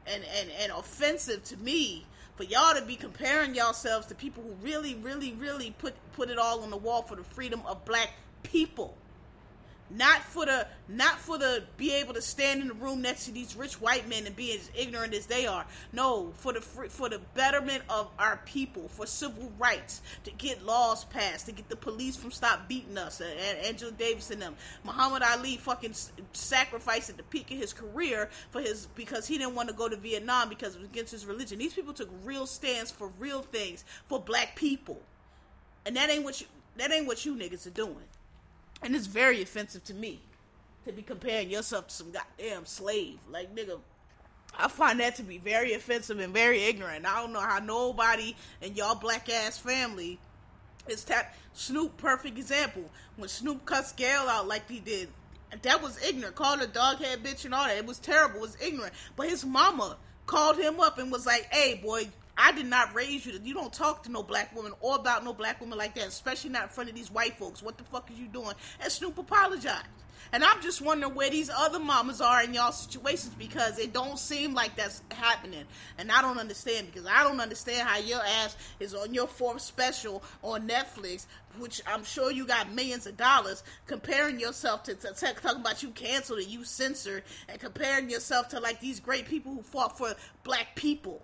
[0.07, 4.53] and and, and offensive to me for y'all to be comparing yourselves to people who
[4.65, 8.11] really, really, really put put it all on the wall for the freedom of black
[8.43, 8.97] people
[9.89, 13.31] not for the not for the be able to stand in the room next to
[13.31, 15.65] these rich white men and be as ignorant as they are.
[15.91, 21.03] No for the for the betterment of our people for civil rights to get laws
[21.05, 24.55] passed to get the police from stop beating us and, angela davis and them.
[24.83, 25.93] Muhammad ali fucking
[26.33, 29.87] sacrificed at the peak of his career for his because he didn't want to go
[29.87, 31.59] to vietnam because it was against his religion.
[31.59, 35.01] These people took real stands for real things for black people.
[35.85, 38.05] And that ain't what you that ain't what you niggas are doing
[38.83, 40.21] and it's very offensive to me.
[40.85, 43.17] to be comparing yourself to some goddamn slave.
[43.31, 43.79] Like, nigga,
[44.57, 47.05] I find that to be very offensive and very ignorant.
[47.05, 50.19] I don't know how nobody in y'all black ass family
[50.87, 52.83] is tap Snoop perfect example.
[53.15, 55.07] When Snoop cuts Gayle out like he did,
[55.61, 56.35] that was ignorant.
[56.35, 57.77] Called a doghead bitch and all that.
[57.77, 58.37] It was terrible.
[58.37, 58.93] It was ignorant.
[59.15, 63.25] But his mama called him up and was like, "Hey, boy, I did not raise
[63.25, 63.39] you.
[63.43, 66.49] You don't talk to no black woman or about no black woman like that, especially
[66.49, 67.61] not in front of these white folks.
[67.61, 69.87] What the fuck is you doing?" And Snoop apologized.
[70.33, 74.17] And I'm just wondering where these other mamas are in y'all situations because it don't
[74.17, 75.65] seem like that's happening.
[75.99, 79.61] And I don't understand because I don't understand how your ass is on your fourth
[79.61, 81.27] special on Netflix,
[81.59, 85.83] which I'm sure you got millions of dollars, comparing yourself to, to, to talking about
[85.83, 89.99] you canceled and you censored, and comparing yourself to like these great people who fought
[89.99, 91.21] for black people.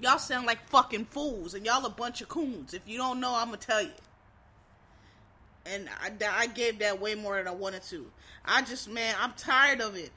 [0.00, 2.74] Y'all sound like fucking fools, and y'all a bunch of coons.
[2.74, 3.90] If you don't know, I'm gonna tell you
[5.66, 8.06] and I, I gave that way more than I wanted to.
[8.44, 10.10] I just, man, I'm tired of it.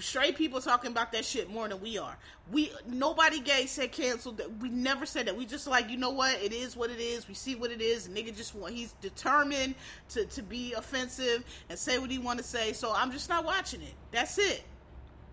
[0.00, 2.16] Straight people talking about that shit more than we are.
[2.50, 4.40] We nobody gay said canceled.
[4.62, 5.36] We never said that.
[5.36, 7.28] We just like you know what it is, what it is.
[7.28, 8.08] We see what it is.
[8.08, 9.74] Nigga just want he's determined
[10.10, 12.72] to to be offensive and say what he want to say.
[12.72, 13.92] So I'm just not watching it.
[14.12, 14.64] That's it.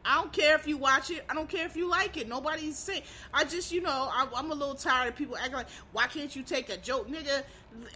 [0.05, 1.23] I don't care if you watch it.
[1.29, 2.27] I don't care if you like it.
[2.27, 3.03] Nobody's saying.
[3.33, 6.35] I just, you know, I, am a little tired of people acting like, why can't
[6.35, 7.43] you take a joke, nigga?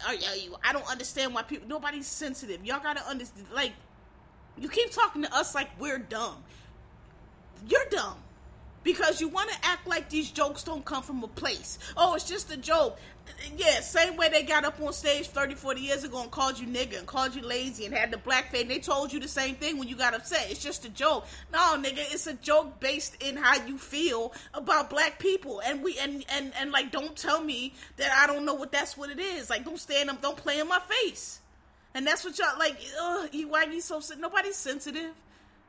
[0.05, 1.67] I don't understand why people.
[1.67, 2.65] Nobody's sensitive.
[2.65, 3.47] Y'all gotta understand.
[3.53, 3.73] Like,
[4.59, 6.43] you keep talking to us like we're dumb.
[7.67, 8.17] You're dumb
[8.87, 11.77] because you want to act like these jokes don't come from a place.
[11.97, 12.97] Oh, it's just a joke.
[13.57, 16.65] Yeah, same way they got up on stage 30, 40 years ago and called you
[16.65, 18.65] nigga and called you lazy and had the black face.
[18.65, 20.47] They told you the same thing when you got upset.
[20.49, 21.27] It's just a joke.
[21.51, 25.61] No, nigga, it's a joke based in how you feel about black people.
[25.65, 28.97] And we and and and like, don't tell me that I don't know what that's
[28.97, 29.49] what it is.
[29.49, 31.41] Like, don't stand up, don't play in my face.
[31.93, 32.79] And that's what y'all like.
[33.01, 35.11] Ugh, why you so nobody's sensitive.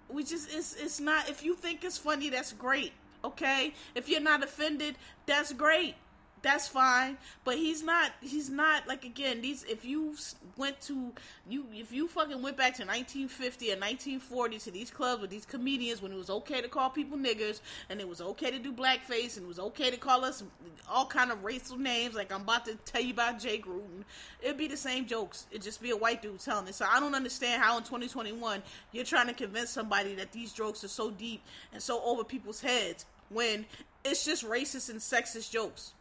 [0.09, 1.29] We just it's it's not.
[1.29, 2.93] If you think it's funny, that's great
[3.25, 3.75] okay?
[3.95, 5.95] If you're not offended, that's great.
[6.43, 8.13] That's fine, but he's not.
[8.21, 9.41] He's not like again.
[9.41, 10.15] These if you
[10.57, 11.13] went to
[11.49, 15.45] you if you fucking went back to 1950 and 1940 to these clubs with these
[15.45, 18.73] comedians when it was okay to call people niggers and it was okay to do
[18.73, 20.45] blackface and it was okay to call us
[20.89, 24.05] all kind of racial names like I'm about to tell you about Jay Gruden.
[24.41, 25.47] It'd be the same jokes.
[25.51, 26.75] It'd just be a white dude telling it.
[26.75, 30.85] So I don't understand how in 2021 you're trying to convince somebody that these jokes
[30.85, 33.67] are so deep and so over people's heads when
[34.05, 35.95] it's just racist and sexist jokes.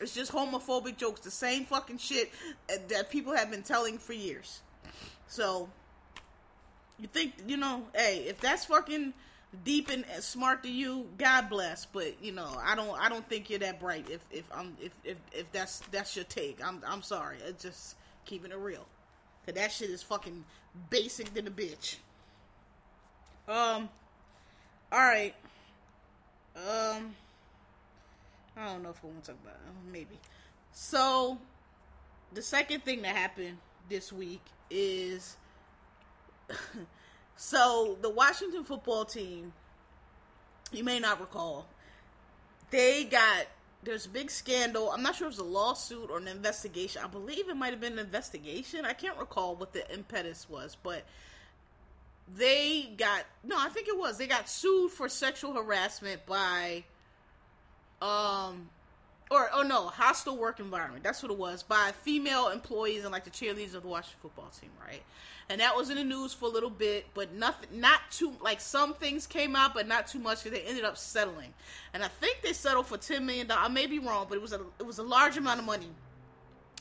[0.00, 2.32] It's just homophobic jokes, the same fucking shit
[2.88, 4.60] that people have been telling for years.
[5.28, 5.68] So,
[6.98, 9.14] you think, you know, hey, if that's fucking
[9.62, 11.86] deep and smart to you, God bless.
[11.86, 14.08] But you know, I don't, I don't think you're that bright.
[14.10, 17.38] If if I'm, if if, if that's that's your take, I'm I'm sorry.
[17.46, 18.86] It's just keeping it real.
[19.46, 20.44] Cause that shit is fucking
[20.90, 21.96] basic than a bitch.
[23.46, 23.88] Um.
[24.90, 25.34] All right.
[26.56, 27.14] Um,
[28.56, 29.92] I don't know if I want to talk about it.
[29.92, 30.18] Maybe.
[30.72, 31.38] So,
[32.32, 35.36] the second thing that happened this week is
[37.36, 39.52] so the Washington football team.
[40.72, 41.68] You may not recall,
[42.70, 43.46] they got
[43.84, 44.90] there's a big scandal.
[44.90, 47.02] I'm not sure if it was a lawsuit or an investigation.
[47.04, 48.84] I believe it might have been an investigation.
[48.84, 51.04] I can't recall what the impetus was, but
[52.34, 56.84] they got no, I think it was they got sued for sexual harassment by
[58.04, 58.68] um
[59.30, 61.02] or oh no, hostile work environment.
[61.02, 64.50] That's what it was by female employees and like the cheerleaders of the Washington football
[64.60, 65.02] team, right?
[65.48, 68.60] And that was in the news for a little bit, but nothing, not too like
[68.60, 71.52] some things came out, but not too much because they ended up settling.
[71.92, 73.64] And I think they settled for ten million dollars.
[73.66, 75.88] I may be wrong, but it was a it was a large amount of money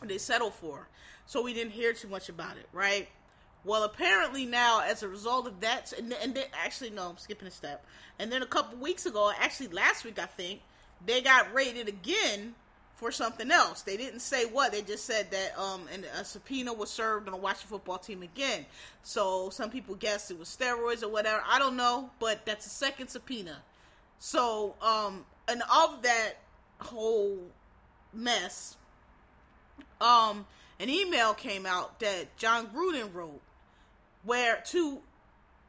[0.03, 0.87] they settled for,
[1.25, 3.07] so we didn't hear too much about it, right?
[3.65, 7.47] Well, apparently now, as a result of that, and, and then actually no, I'm skipping
[7.47, 7.85] a step.
[8.19, 10.59] And then a couple weeks ago, actually last week, I think
[11.05, 12.55] they got raided again
[12.95, 13.81] for something else.
[13.81, 14.71] They didn't say what.
[14.71, 18.23] They just said that um, and a subpoena was served on a Washington football team
[18.23, 18.65] again.
[19.01, 21.43] So some people guessed it was steroids or whatever.
[21.47, 23.57] I don't know, but that's a second subpoena.
[24.19, 26.33] So um, and of that
[26.79, 27.39] whole
[28.13, 28.77] mess,
[29.99, 30.45] um,
[30.79, 33.41] an email came out that Jon Gruden wrote
[34.23, 34.99] where to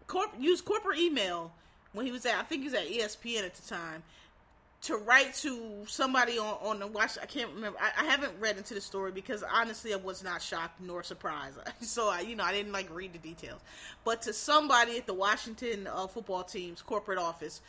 [0.06, 1.52] corp- use corporate email
[1.92, 4.02] when he was at I think he was at ESPN at the time
[4.84, 8.56] to write to somebody on, on the watch I can't remember I, I, haven't read
[8.56, 12.44] into the story because honestly I was not shocked nor surprised so I you know
[12.44, 13.60] I didn't like read the details
[14.04, 17.60] but to somebody at the Washington uh, football team's corporate office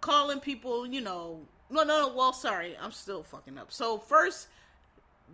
[0.00, 1.40] calling people you know
[1.70, 4.48] no no no well sorry I'm still fucking up so first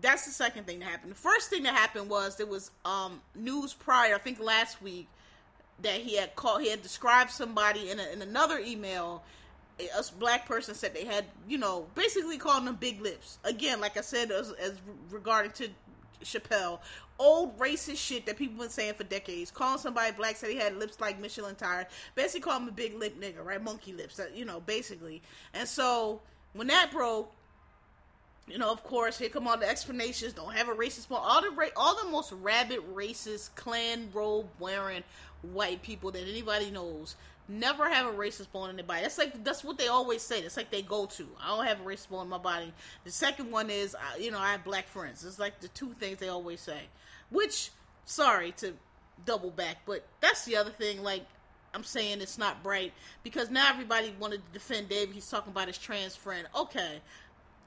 [0.01, 1.13] that's the second thing that happened.
[1.13, 5.09] The first thing that happened was there was um, news prior, I think last week,
[5.83, 9.23] that he had called, he had described somebody in, a, in another email.
[9.81, 13.39] A black person said they had, you know, basically calling them big lips.
[13.45, 14.75] Again, like I said, as, as
[15.11, 15.69] regarding to
[16.23, 16.79] Chappelle,
[17.19, 19.51] old racist shit that people been saying for decades.
[19.51, 21.89] Calling somebody black said he had lips like Michelin tire.
[22.15, 23.63] Basically, call him a big lip nigga, right?
[23.63, 25.23] Monkey lips, uh, you know, basically.
[25.53, 26.21] And so
[26.53, 27.33] when that broke,
[28.47, 30.35] you know, of course, here come all the explanations.
[30.35, 31.23] Don't have a racist point.
[31.25, 35.03] All the ra- all the most rabid racist Klan robe wearing
[35.43, 37.17] white people that anybody knows
[37.49, 39.03] never have a racist bone in their body.
[39.03, 40.43] That's like that's what they always say.
[40.43, 41.27] That's like they go to.
[41.41, 42.73] I don't have a racist bone in my body.
[43.05, 45.25] The second one is, you know, I have black friends.
[45.25, 46.81] It's like the two things they always say.
[47.31, 47.71] Which,
[48.05, 48.75] sorry to
[49.27, 51.03] double back, but that's the other thing.
[51.03, 51.25] Like
[51.75, 52.93] I'm saying, it's not bright
[53.23, 55.15] because now everybody wanted to defend David.
[55.15, 56.47] He's talking about his trans friend.
[56.57, 57.01] Okay,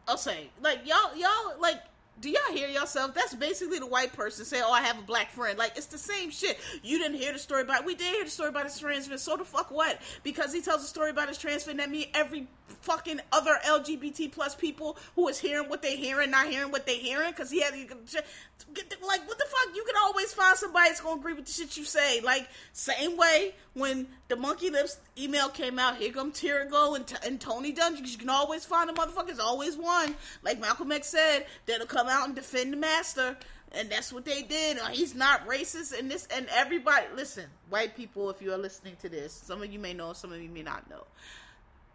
[0.07, 1.81] I'll say like y'all, y'all like
[2.19, 3.13] do y'all hear yourself?
[3.13, 5.97] That's basically the white person saying, "Oh, I have a black friend." Like it's the
[5.97, 6.57] same shit.
[6.83, 7.85] You didn't hear the story about.
[7.85, 9.17] We did hear the story about his transfer.
[9.17, 9.99] So the fuck what?
[10.23, 12.47] Because he tells a story about his transfer, that means every
[12.81, 16.97] fucking other LGBT plus people who is hearing what they hearing, not hearing what they
[16.97, 19.75] hearing, because he had like what the fuck?
[19.75, 22.21] You can always find somebody that's gonna agree with the shit you say.
[22.21, 27.39] Like same way when the monkey lips email came out, here come Tirigo and, and
[27.39, 28.07] Tony Dungy.
[28.07, 29.39] You can always find the motherfuckers.
[29.39, 33.37] Always one, like Malcolm X said, that'll come out and defend the master.
[33.73, 34.79] And that's what they did.
[34.79, 37.05] Uh, he's not racist, and this and everybody.
[37.15, 40.31] Listen, white people, if you are listening to this, some of you may know, some
[40.31, 41.03] of you may not know.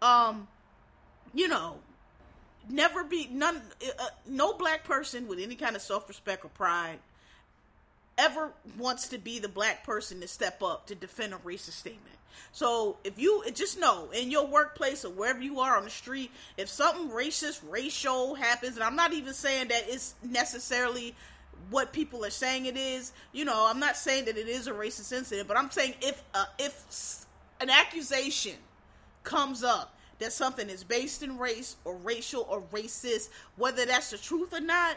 [0.07, 0.47] Um,
[1.33, 1.77] you know,
[2.69, 3.59] never be none.
[3.81, 6.99] Uh, no black person with any kind of self respect or pride
[8.17, 12.17] ever wants to be the black person to step up to defend a racist statement.
[12.51, 16.31] So if you just know in your workplace or wherever you are on the street,
[16.57, 21.15] if something racist, racial happens, and I'm not even saying that it's necessarily
[21.69, 23.13] what people are saying it is.
[23.31, 26.23] You know, I'm not saying that it is a racist incident, but I'm saying if
[26.33, 27.25] uh, if
[27.61, 28.55] an accusation
[29.23, 34.17] comes up that something is based in race or racial or racist, whether that's the
[34.17, 34.95] truth or not,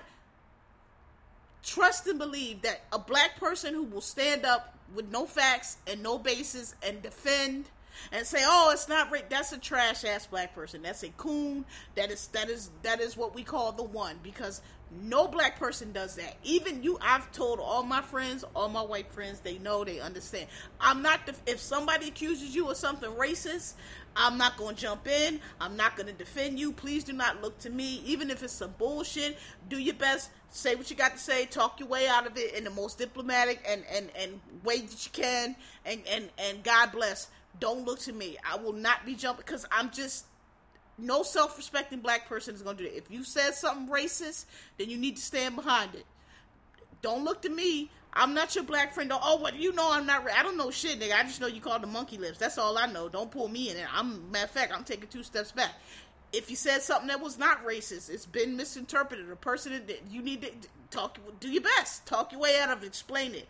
[1.66, 6.02] trust and believe that a black person who will stand up with no facts and
[6.02, 7.68] no basis and defend
[8.12, 10.82] and say, "Oh, it's not right." That's a trash ass black person.
[10.82, 11.64] That's a coon.
[11.94, 14.60] That is that is that is what we call the one because
[15.02, 16.36] no black person does that.
[16.44, 20.46] Even you, I've told all my friends, all my white friends, they know, they understand.
[20.80, 21.26] I'm not.
[21.26, 23.74] The, if somebody accuses you of something racist,
[24.14, 25.40] I'm not going to jump in.
[25.60, 26.72] I'm not going to defend you.
[26.72, 29.38] Please do not look to me, even if it's some bullshit.
[29.68, 30.30] Do your best.
[30.50, 31.46] Say what you got to say.
[31.46, 35.04] Talk your way out of it in the most diplomatic and and and way that
[35.04, 35.56] you can.
[35.84, 37.28] And and and God bless.
[37.60, 38.36] Don't look to me.
[38.44, 40.26] I will not be jumping because I'm just
[40.98, 42.96] no self-respecting black person is going to do it.
[42.96, 44.46] If you said something racist,
[44.78, 46.06] then you need to stand behind it.
[47.02, 47.90] Don't look to me.
[48.12, 49.12] I'm not your black friend.
[49.14, 49.92] Oh, what you know?
[49.92, 50.28] I'm not.
[50.30, 51.14] I don't know shit, nigga.
[51.14, 52.38] I just know you called the monkey lips.
[52.38, 53.10] That's all I know.
[53.10, 53.86] Don't pull me in it.
[53.92, 55.72] I'm matter of fact, I'm taking two steps back.
[56.32, 59.30] If you said something that was not racist, it's been misinterpreted.
[59.30, 60.50] A person that you need to
[60.90, 61.18] talk.
[61.40, 62.06] Do your best.
[62.06, 62.86] Talk your way out of it.
[62.86, 63.46] Explain it.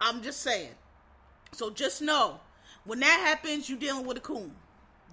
[0.00, 0.70] I'm just saying.
[1.52, 2.40] So just know
[2.88, 4.50] when that happens, you dealing with a coon.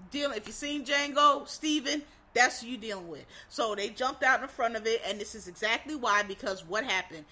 [0.09, 0.37] Dealing.
[0.37, 2.01] If you seen Django, Stephen,
[2.33, 3.25] that's who you dealing with.
[3.49, 6.23] So they jumped out in front of it, and this is exactly why.
[6.23, 7.25] Because what happened?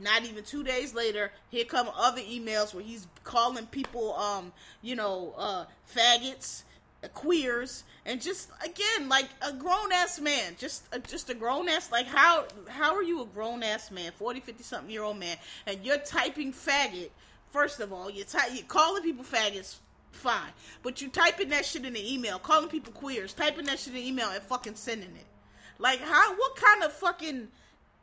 [0.00, 4.94] not even two days later, here come other emails where he's calling people, um, you
[4.94, 6.62] know, uh, faggots,
[7.02, 11.68] uh, queers, and just again like a grown ass man, just uh, just a grown
[11.68, 11.90] ass.
[11.90, 15.36] Like how how are you a grown ass man, 40, 50 something year old man,
[15.66, 17.10] and you're typing faggot?
[17.50, 19.76] First of all, you're, ty- you're calling people faggots.
[20.10, 20.50] Fine,
[20.82, 24.00] but you typing that shit in the email, calling people queers, typing that shit in
[24.00, 25.26] the email, and fucking sending it.
[25.78, 26.34] Like how?
[26.34, 27.48] What kind of fucking?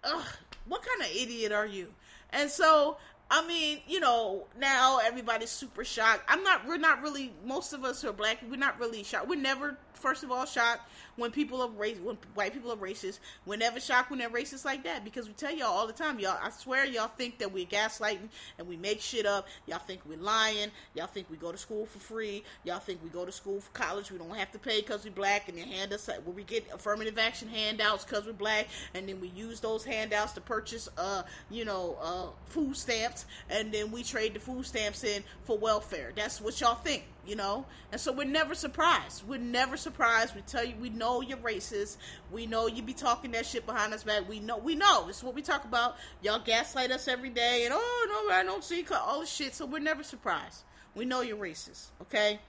[0.04, 0.24] Ugh,
[0.68, 1.88] what kind of idiot are you?
[2.30, 2.98] And so,
[3.30, 6.24] I mean, you know, now everybody's super shocked.
[6.28, 9.28] I'm not, we're not really, most of us who are black, we're not really shocked.
[9.28, 13.20] We're never, first of all, shocked when people are race, when white people are racist.
[13.48, 16.20] We're never shocked when they're racist like that because we tell y'all all the time,
[16.20, 16.38] y'all.
[16.40, 19.48] I swear, y'all think that we're gaslighting and we make shit up.
[19.66, 20.70] Y'all think we're lying.
[20.94, 22.44] Y'all think we go to school for free.
[22.64, 24.12] Y'all think we go to school for college.
[24.12, 26.68] We don't have to pay because we're black, and they hand us where we get
[26.74, 31.24] affirmative action handouts because we're black, and then we use those handouts to purchase, uh,
[31.50, 33.15] you know, uh, food stamps,
[33.50, 36.12] and then we trade the food stamps in for welfare.
[36.16, 37.66] That's what y'all think you know?
[37.92, 39.28] And so we're never surprised.
[39.28, 40.36] We're never surprised.
[40.36, 41.98] We tell you we know you're racist
[42.32, 44.28] we know you be talking that shit behind us back.
[44.30, 45.08] We know we know.
[45.10, 45.98] It's what we talk about.
[46.22, 49.54] Y'all gaslight us every day and oh no i don't see all the shit.
[49.54, 50.64] So we're never surprised.
[50.94, 52.40] We know you're racist okay?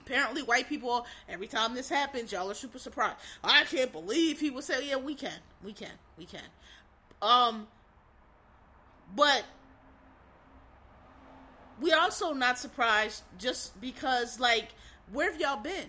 [0.00, 3.16] Apparently white people every time this happens y'all are super surprised.
[3.44, 5.38] I can't believe people say yeah we can.
[5.64, 5.92] We can.
[6.18, 6.40] We can.
[7.22, 7.68] Um
[9.14, 9.44] but
[11.80, 14.70] we also not surprised just because like
[15.12, 15.86] where have y'all been?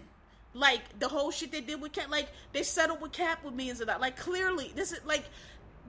[0.54, 3.80] Like the whole shit they did with Cap, like they settled with Cap with millions
[3.82, 4.02] of dollars.
[4.02, 5.24] Like clearly, this is like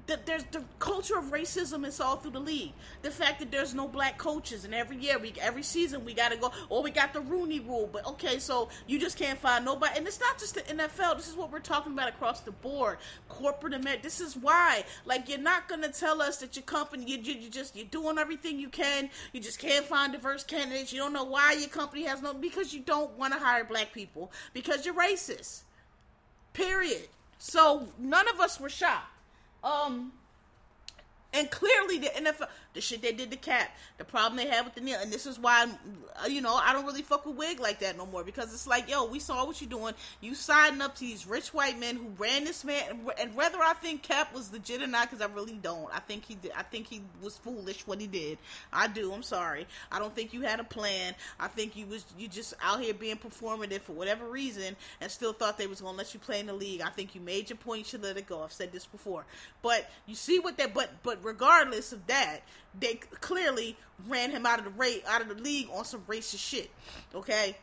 [0.07, 2.73] the, there's the culture of racism is all through the league.
[3.03, 6.33] The fact that there's no black coaches, and every year, we every season we got
[6.33, 6.51] to go.
[6.69, 9.99] Or we got the Rooney Rule, but okay, so you just can't find nobody.
[9.99, 11.17] And it's not just the NFL.
[11.17, 12.99] This is what we're talking about across the board.
[13.29, 14.03] Corporate America.
[14.03, 17.51] This is why, like, you're not gonna tell us that your company, you, you, you
[17.51, 19.09] just you're doing everything you can.
[19.33, 20.93] You just can't find diverse candidates.
[20.93, 23.93] You don't know why your company has no because you don't want to hire black
[23.93, 25.63] people because you're racist.
[26.55, 27.09] Period.
[27.39, 29.12] So none of us were shocked.
[29.65, 30.13] Um,
[31.33, 34.75] and clearly the NFL, the shit they did to Cap, the problem they had with
[34.75, 35.67] the knee, and this is why,
[36.23, 38.67] uh, you know, I don't really fuck with Wig like that no more because it's
[38.67, 39.95] like, yo, we saw what you're doing.
[40.21, 42.83] You siding up to these rich white men who ran this man,
[43.21, 45.89] and whether I think Cap was legit or not, because I really don't.
[45.95, 46.53] I think he did.
[46.57, 48.39] I think he was foolish what he did.
[48.73, 49.13] I do.
[49.13, 49.67] I'm sorry.
[49.91, 51.15] I don't think you had a plan.
[51.39, 55.33] I think you was you just out here being performative for whatever reason, and still
[55.33, 56.81] thought they was gonna let you play in the league.
[56.81, 57.81] I think you made your point.
[57.81, 58.43] You should let it go.
[58.43, 59.25] I've said this before,
[59.61, 60.75] but you see what that.
[60.75, 62.41] But but regardless of that,
[62.79, 63.77] they clearly
[64.09, 66.71] ran him out of the rate out of the league on some racist shit.
[67.15, 67.57] Okay.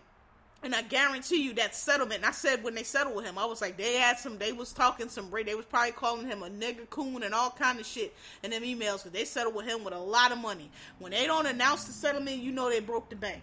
[0.61, 2.25] And I guarantee you that settlement.
[2.25, 4.37] I said when they settled with him, I was like, they had some.
[4.37, 5.31] They was talking some.
[5.31, 8.63] They was probably calling him a nigger coon and all kind of shit in them
[8.63, 10.69] emails because they settled with him with a lot of money.
[10.99, 13.41] When they don't announce the settlement, you know they broke the bank,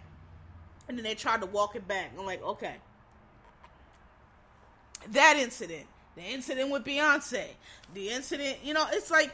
[0.87, 2.11] and then they tried to walk it back.
[2.17, 2.75] I'm like, okay.
[5.09, 7.45] That incident, the incident with Beyonce,
[7.95, 9.31] the incident, you know, it's like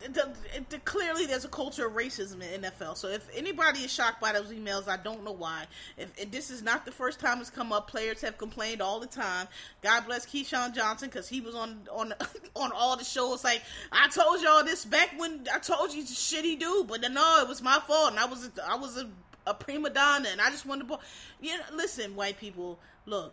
[0.00, 0.32] the,
[0.70, 2.96] the, clearly there's a culture of racism in NFL.
[2.96, 5.66] So if anybody is shocked by those emails, I don't know why.
[5.96, 9.00] If, if this is not the first time it's come up, players have complained all
[9.00, 9.46] the time.
[9.82, 12.12] God bless Keyshawn Johnson because he was on on
[12.56, 13.44] on all the shows.
[13.44, 13.62] Like
[13.92, 17.62] I told y'all this back when I told you shitty dude, but no, it was
[17.62, 19.08] my fault, and I was a, I was a,
[19.46, 20.98] a prima donna, and I just wanted to.
[21.40, 23.32] You know, listen, white people, look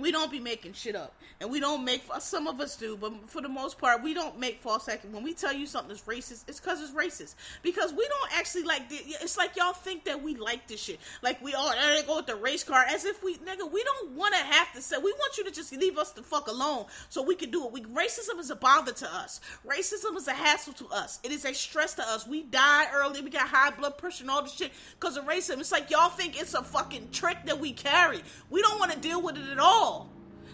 [0.00, 1.14] we don't be making shit up.
[1.40, 4.38] And we don't make some of us do but for the most part we don't
[4.38, 5.14] make false accusations.
[5.14, 7.34] When we tell you something is racist it's because it's racist.
[7.62, 11.00] Because we don't actually like it's like y'all think that we like this shit.
[11.22, 11.72] Like we all
[12.06, 14.82] go with the race car as if we nigga we don't want to have to
[14.82, 17.64] say we want you to just leave us the fuck alone so we can do
[17.66, 17.72] it.
[17.72, 19.40] We racism is a bother to us.
[19.66, 21.20] Racism is a hassle to us.
[21.22, 22.26] It is a stress to us.
[22.26, 23.20] We die early.
[23.20, 25.60] We got high blood pressure and all this shit because of racism.
[25.60, 28.22] It's like y'all think it's a fucking trick that we carry.
[28.50, 29.87] We don't want to deal with it at all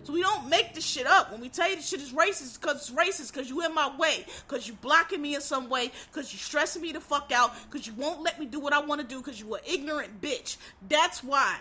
[0.04, 1.32] so we don't make this shit up.
[1.32, 3.94] When we tell you this shit is racist, because it's racist, because you in my
[3.96, 7.52] way, because you blocking me in some way, because you stressing me the fuck out,
[7.70, 10.20] because you won't let me do what I want to do, because you an ignorant
[10.20, 10.58] bitch.
[10.88, 11.56] That's why.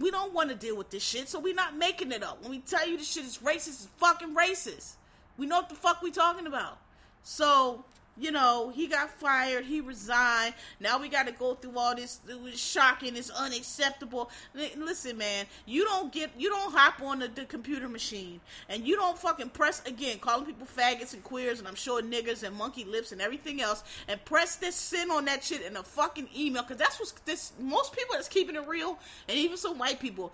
[0.00, 2.42] We don't want to deal with this shit, so we're not making it up.
[2.42, 4.94] When we tell you this shit is racist, it's fucking racist.
[5.36, 6.78] We know what the fuck we talking about.
[7.22, 7.84] So
[8.16, 10.54] you know, he got fired, he resigned.
[10.80, 12.20] Now we got to go through all this.
[12.28, 14.30] It was shocking, it's unacceptable.
[14.76, 18.96] Listen, man, you don't get, you don't hop on the, the, computer machine and you
[18.96, 22.84] don't fucking press again, calling people faggots and queers and I'm sure niggers and monkey
[22.84, 26.62] lips and everything else, and press this sin on that shit in a fucking email
[26.62, 28.98] because that's what this most people that's keeping it real,
[29.28, 30.32] and even some white people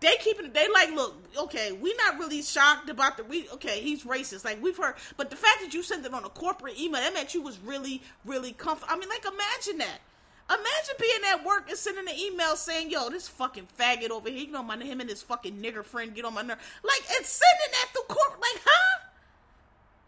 [0.00, 0.52] they keeping.
[0.52, 3.48] They like, look, okay, we not really shocked about the we.
[3.54, 4.44] Okay, he's racist.
[4.44, 7.14] Like we've heard, but the fact that you sent it on a corporate email, that
[7.14, 8.94] meant you was really, really comfortable.
[8.94, 9.98] I mean, like, imagine that.
[10.50, 14.46] Imagine being at work and sending an email saying, "Yo, this fucking faggot over here,
[14.46, 17.26] you know, my him and his fucking nigger friend get on my nerve." Like, and
[17.26, 19.04] sending that through corporate, like, huh?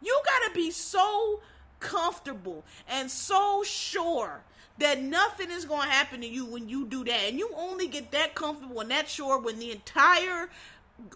[0.03, 1.43] You gotta be so
[1.79, 4.43] comfortable and so sure
[4.81, 7.29] that nothing is going to happen to you when you do that.
[7.29, 10.49] And you only get that comfortable and that sure when the entire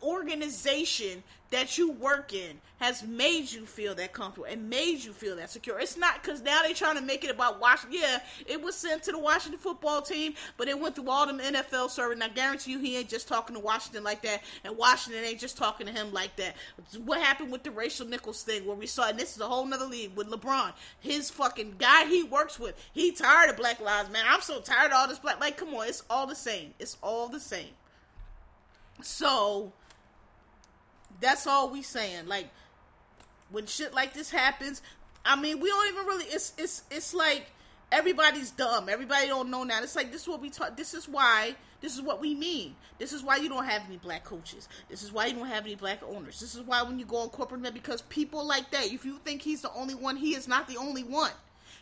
[0.03, 5.37] organization that you work in has made you feel that comfortable and made you feel
[5.37, 5.79] that secure.
[5.79, 8.01] It's not because now they're trying to make it about Washington.
[8.03, 11.39] Yeah, it was sent to the Washington football team, but it went through all them
[11.39, 12.15] NFL servers.
[12.15, 15.39] And I guarantee you, he ain't just talking to Washington like that, and Washington ain't
[15.39, 16.57] just talking to him like that.
[17.05, 19.65] What happened with the Rachel Nichols thing, where we saw, and this is a whole
[19.65, 24.11] nother league with LeBron, his fucking guy he works with, he tired of Black Lives
[24.11, 24.25] Man.
[24.27, 25.41] I'm so tired of all this black.
[25.41, 26.75] Like, come on, it's all the same.
[26.81, 27.69] It's all the same.
[29.03, 29.73] So
[31.21, 32.27] that's all we saying.
[32.27, 32.49] Like
[33.51, 34.83] when shit like this happens,
[35.25, 36.25] I mean, we don't even really.
[36.25, 37.47] It's it's it's like
[37.93, 38.89] everybody's dumb.
[38.89, 39.83] Everybody don't know now.
[39.83, 40.77] It's like this is what we talk.
[40.77, 41.55] This is why.
[41.81, 42.77] This is what we mean.
[42.99, 44.69] This is why you don't have any black coaches.
[44.89, 46.41] This is why you don't have any black owners.
[46.41, 48.87] This is why when you go on corporate net, because people like that.
[48.87, 51.33] If you think he's the only one, he is not the only one.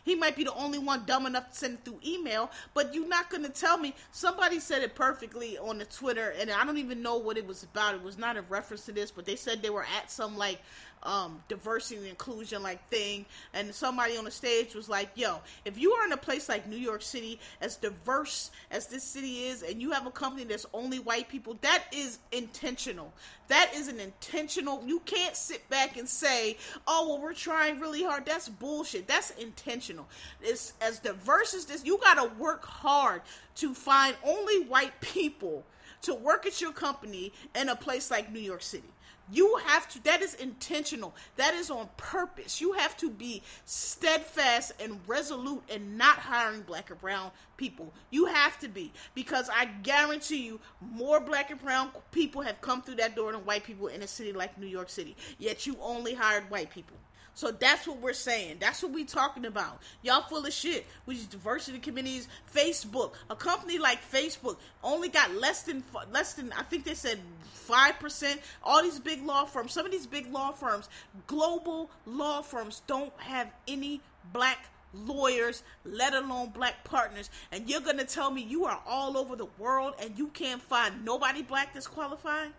[0.03, 3.07] He might be the only one dumb enough to send it through email, but you're
[3.07, 3.95] not going to tell me.
[4.11, 7.63] Somebody said it perfectly on the Twitter, and I don't even know what it was
[7.63, 7.95] about.
[7.95, 10.59] It was not a reference to this, but they said they were at some like
[11.03, 15.77] um, diversity and inclusion like thing, and somebody on the stage was like, "Yo, if
[15.77, 19.63] you are in a place like New York City, as diverse as this city is,
[19.63, 23.13] and you have a company that's only white people, that is intentional.
[23.49, 24.83] That is an intentional.
[24.85, 29.07] You can't sit back and say, "Oh, well, we're trying really hard." That's bullshit.
[29.07, 30.07] That's intentional.
[30.41, 31.85] It's as diverse as this.
[31.85, 33.21] You got to work hard
[33.55, 35.63] to find only white people
[36.03, 38.89] to work at your company in a place like New York City.
[39.31, 41.15] You have to, that is intentional.
[41.37, 42.59] That is on purpose.
[42.59, 47.93] You have to be steadfast and resolute in not hiring black and brown people.
[48.11, 48.91] You have to be.
[49.15, 53.45] Because I guarantee you, more black and brown people have come through that door than
[53.45, 55.15] white people in a city like New York City.
[55.39, 56.97] Yet you only hired white people.
[57.35, 58.57] So that's what we're saying.
[58.59, 59.81] That's what we talking about.
[60.01, 60.85] Y'all full of shit.
[61.05, 66.63] Which diversity committees, Facebook, a company like Facebook only got less than less than I
[66.63, 67.19] think they said
[67.51, 68.41] five percent.
[68.63, 70.89] All these big law firms, some of these big law firms,
[71.27, 77.29] global law firms, don't have any black lawyers, let alone black partners.
[77.51, 81.03] And you're gonna tell me you are all over the world and you can't find
[81.03, 82.51] nobody black that's qualified?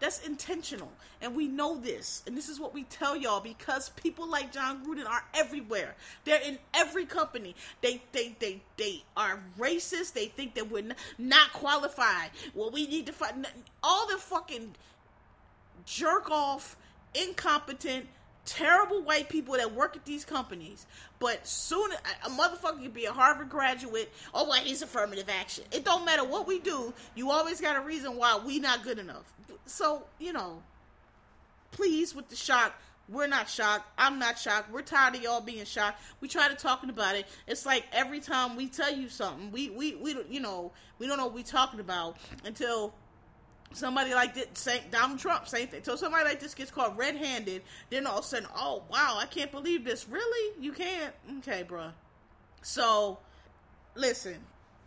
[0.00, 0.90] That's intentional.
[1.22, 2.22] And we know this.
[2.26, 5.94] And this is what we tell y'all because people like Jon Gruden are everywhere.
[6.24, 7.54] They're in every company.
[7.80, 10.12] They they they they are racist.
[10.12, 12.30] They think that we're not qualified.
[12.54, 13.46] Well, we need to find
[13.82, 14.74] all the fucking
[15.86, 16.76] jerk off,
[17.14, 18.06] incompetent,
[18.44, 20.86] terrible white people that work at these companies.
[21.18, 21.90] But soon
[22.24, 24.12] a motherfucker could be a Harvard graduate.
[24.32, 25.64] Oh, well, he's affirmative action.
[25.72, 26.92] It don't matter what we do.
[27.14, 29.32] You always got a reason why we not good enough.
[29.66, 30.62] So you know,
[31.70, 32.74] please with the shock.
[33.08, 33.86] We're not shocked.
[33.98, 34.72] I'm not shocked.
[34.72, 36.02] We're tired of y'all being shocked.
[36.20, 37.26] We try to talking about it.
[37.46, 41.18] It's like every time we tell you something, we we we you know we don't
[41.18, 42.94] know what we talking about until
[43.74, 45.82] somebody like this, say, Donald Trump, same thing.
[45.84, 49.26] So somebody like this gets caught red-handed, then all of a sudden, oh wow, I
[49.26, 50.08] can't believe this.
[50.08, 50.54] Really?
[50.60, 51.14] You can't?
[51.38, 51.92] Okay, bruh.
[52.62, 53.18] So,
[53.94, 54.36] listen,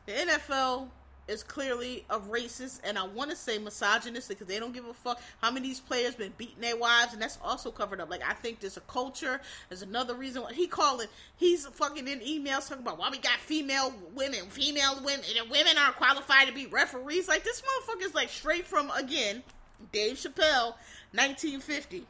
[0.05, 0.87] the NFL
[1.27, 4.93] is clearly a racist and I want to say misogynistic because they don't give a
[4.93, 8.09] fuck how many of these players been beating their wives and that's also covered up.
[8.09, 9.41] Like I think there's a culture.
[9.69, 11.07] There's another reason why he calling.
[11.35, 15.77] He's fucking in emails talking about why we got female women, female women, and women
[15.77, 17.27] aren't qualified to be referees.
[17.27, 19.43] Like this motherfucker's like straight from again
[19.91, 20.75] Dave Chappelle,
[21.13, 22.05] 1950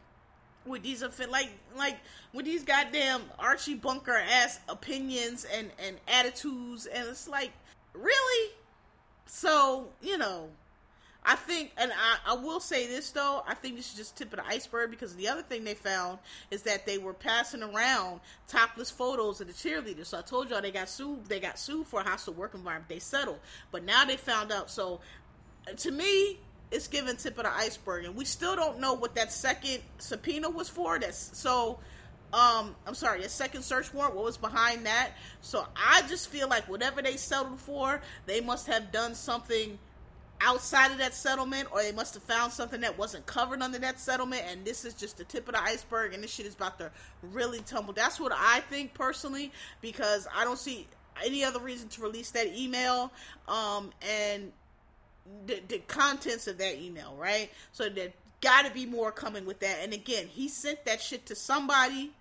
[0.68, 1.98] with these like like
[2.34, 7.52] with these goddamn Archie Bunker ass opinions and and attitudes and it's like
[7.94, 8.52] really
[9.28, 10.50] so, you know,
[11.30, 14.32] I think, and I, I will say this though, I think this is just tip
[14.32, 16.20] of the iceberg because the other thing they found
[16.52, 20.08] is that they were passing around topless photos of the cheerleaders.
[20.08, 21.26] So I told y'all they got sued.
[21.26, 22.88] They got sued for a hostile work environment.
[22.88, 23.40] They settled,
[23.72, 24.72] but now they found out.
[24.72, 25.02] So
[25.76, 26.40] to me,
[26.72, 30.50] it's given tip of the iceberg, and we still don't know what that second subpoena
[30.50, 30.98] was for.
[30.98, 31.80] That's so
[32.34, 35.12] um i'm sorry a second search warrant what was behind that.
[35.42, 39.80] So i just feel like whatever they settled for they must have done something
[40.42, 44.00] outside of that settlement or they must have found something that wasn't covered under that
[44.00, 46.78] settlement and this is just the tip of the iceberg and this shit is about
[46.78, 47.94] to really tumble.
[47.94, 49.52] That's what i think personally
[49.82, 50.88] because i don't see
[51.26, 53.12] any other reason to release that email
[53.48, 54.52] um and
[55.46, 57.50] the, the contents of that email right?
[57.72, 59.80] So that got to be more coming with that.
[59.82, 62.12] And again, he sent that shit to somebody,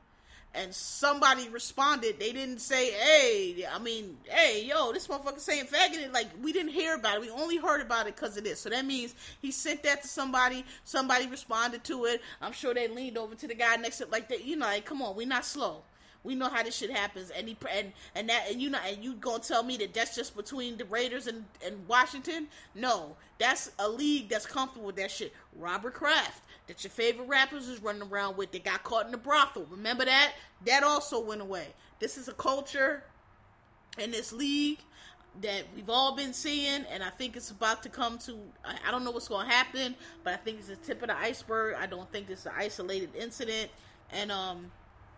[0.56, 2.18] and somebody responded.
[2.18, 6.72] They didn't say, "Hey, I mean, hey, yo, this motherfucker saying faggot." Like we didn't
[6.72, 7.20] hear about it.
[7.20, 8.60] We only heard about it because of this.
[8.60, 10.64] So that means he sent that to somebody.
[10.84, 12.22] Somebody responded to it.
[12.40, 14.44] I'm sure they leaned over to the guy next to, like, that.
[14.44, 15.82] You know, like, come on, we're not slow.
[16.26, 19.02] We know how this shit happens, and he and and that and you know and
[19.02, 22.48] you gonna tell me that that's just between the Raiders and and Washington?
[22.74, 25.32] No, that's a league that's comfortable with that shit.
[25.56, 29.18] Robert Kraft, that your favorite rappers is running around with, that got caught in the
[29.18, 29.66] brothel.
[29.70, 30.32] Remember that?
[30.64, 31.66] That also went away.
[32.00, 33.04] This is a culture
[33.98, 34.78] in this league
[35.42, 38.38] that we've all been seeing, and I think it's about to come to.
[38.64, 39.94] I don't know what's going to happen,
[40.24, 41.76] but I think it's the tip of the iceberg.
[41.78, 43.70] I don't think it's an isolated incident,
[44.10, 44.70] and um,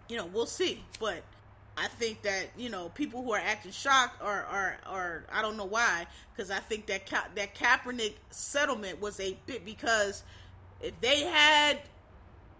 [0.09, 0.83] you know, we'll see.
[0.99, 1.23] But
[1.77, 5.57] I think that you know people who are acting shocked are are, are I don't
[5.57, 10.25] know why because I think that Ka- that Kaepernick settlement was a bit because
[10.81, 11.79] if they had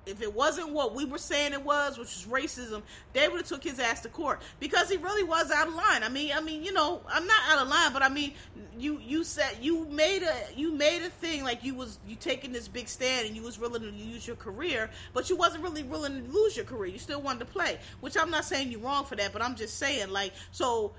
[0.09, 3.47] if it wasn't what we were saying it was, which is racism, they would have
[3.47, 6.03] took his ass to court because he really was out of line.
[6.03, 8.33] I mean, I mean, you know, I'm not out of line, but I mean,
[8.79, 12.53] you you said you made a you made a thing like you was you taking
[12.53, 15.83] this big stand and you was willing to use your career, but you wasn't really
[15.83, 16.91] willing to lose your career.
[16.91, 19.55] You still wanted to play, which I'm not saying you're wrong for that, but I'm
[19.55, 20.93] just saying like so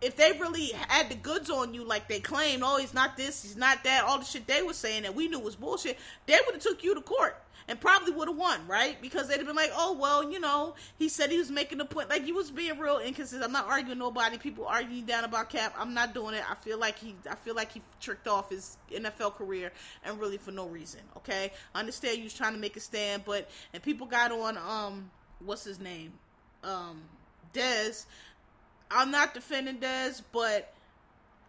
[0.00, 3.42] if they really had the goods on you like they claimed, oh, he's not this,
[3.42, 6.38] he's not that, all the shit they were saying that we knew was bullshit, they
[6.44, 9.00] would have took you to court and probably would have won, right?
[9.00, 11.84] Because they'd have been like, oh, well, you know, he said he was making a
[11.84, 12.08] point.
[12.08, 13.42] Like, he was being real inconsistent.
[13.42, 14.38] I'm not arguing nobody.
[14.38, 15.74] People arguing down about Cap.
[15.76, 16.44] I'm not doing it.
[16.48, 19.72] I feel like he, I feel like he tricked off his NFL career
[20.04, 21.52] and really for no reason, okay?
[21.74, 25.10] I understand you was trying to make a stand, but, and people got on, um,
[25.44, 26.12] what's his name?
[26.62, 27.02] Um,
[27.52, 28.06] Dez.
[28.90, 30.72] I'm not defending Dez, but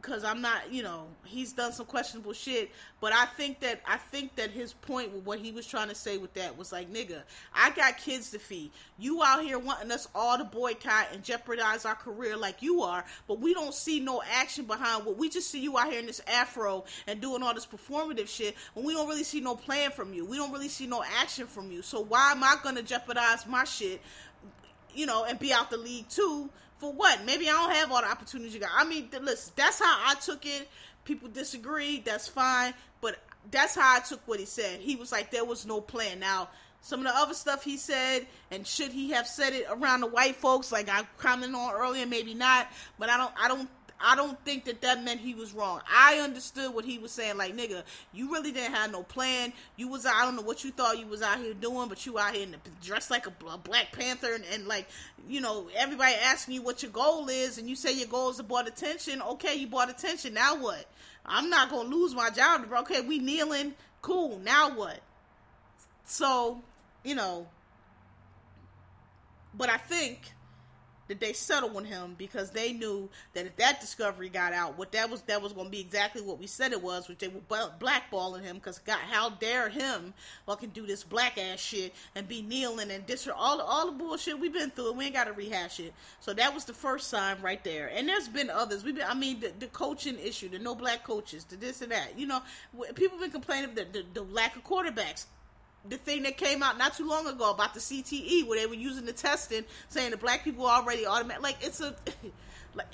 [0.01, 2.71] because I'm not, you know, he's done some questionable shit.
[3.01, 5.95] But I think that I think that his point with what he was trying to
[5.95, 7.23] say with that was like, nigga,
[7.53, 8.71] I got kids to feed.
[8.97, 13.03] You out here wanting us all to boycott and jeopardize our career like you are,
[13.27, 16.05] but we don't see no action behind what we just see you out here in
[16.05, 19.91] this afro and doing all this performative shit, and we don't really see no plan
[19.91, 20.25] from you.
[20.25, 21.81] We don't really see no action from you.
[21.81, 24.01] So why am I gonna jeopardize my shit,
[24.93, 26.49] you know, and be out the league too?
[26.79, 27.25] For what?
[27.25, 28.69] Maybe I don't have all the opportunities you got.
[28.75, 30.67] I mean, listen, that's how I took it.
[31.05, 32.01] People disagree.
[32.05, 32.73] That's fine.
[33.01, 33.17] But
[33.51, 34.79] that's how I took what he said.
[34.79, 36.19] He was like, there was no plan.
[36.19, 36.49] Now,
[36.81, 40.07] some of the other stuff he said, and should he have said it around the
[40.07, 42.67] white folks, like I commented on earlier, maybe not.
[42.99, 43.69] But I don't, I don't
[43.99, 45.81] I don't think that that meant he was wrong.
[45.91, 47.37] I understood what he was saying.
[47.37, 47.83] Like, nigga,
[48.13, 49.53] you really didn't have no plan.
[49.75, 52.19] You was, I don't know what you thought you was out here doing, but you
[52.19, 54.87] out here in the, dressed like a, a Black Panther and, and, like,
[55.27, 58.37] you know, everybody asking you what your goal is, and you say your goal is
[58.37, 59.21] to bought attention.
[59.21, 60.33] Okay, you bought attention.
[60.33, 60.85] Now what?
[61.25, 62.67] I'm not gonna lose my job.
[62.69, 62.81] Bro.
[62.81, 63.73] Okay, we kneeling.
[64.01, 64.39] Cool.
[64.39, 64.99] Now what?
[66.05, 66.61] So,
[67.03, 67.47] you know,
[69.53, 70.31] but I think
[71.07, 74.91] that they settled on him because they knew that if that discovery got out, what
[74.91, 77.27] that was that was going to be exactly what we said it was, which they
[77.27, 77.41] were
[77.79, 80.13] blackballing him because God, how dare him
[80.45, 84.39] fucking do this black ass shit and be kneeling and disrespect all all the bullshit
[84.39, 84.89] we've been through.
[84.89, 85.93] And we ain't got to rehash it.
[86.19, 87.91] So that was the first sign right there.
[87.93, 88.83] And there's been others.
[88.83, 91.91] We've been, I mean, the, the coaching issue, the no black coaches, the this and
[91.91, 92.17] that.
[92.17, 92.41] You know,
[92.95, 95.25] people been complaining the, the, the lack of quarterbacks
[95.89, 98.73] the thing that came out not too long ago about the CTE, where they were
[98.73, 101.43] using the testing, saying the black people already automatic.
[101.43, 101.95] Like it's a,
[102.75, 102.87] like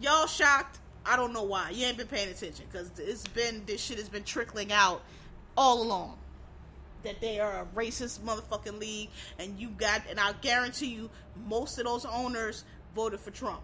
[0.00, 0.78] y'all shocked.
[1.06, 1.70] I don't know why.
[1.70, 5.02] You ain't been paying attention because it's been this shit has been trickling out
[5.56, 6.18] all along.
[7.04, 11.10] That they are a racist motherfucking league, and you got, and I guarantee you,
[11.46, 12.64] most of those owners
[12.94, 13.60] voted for Trump.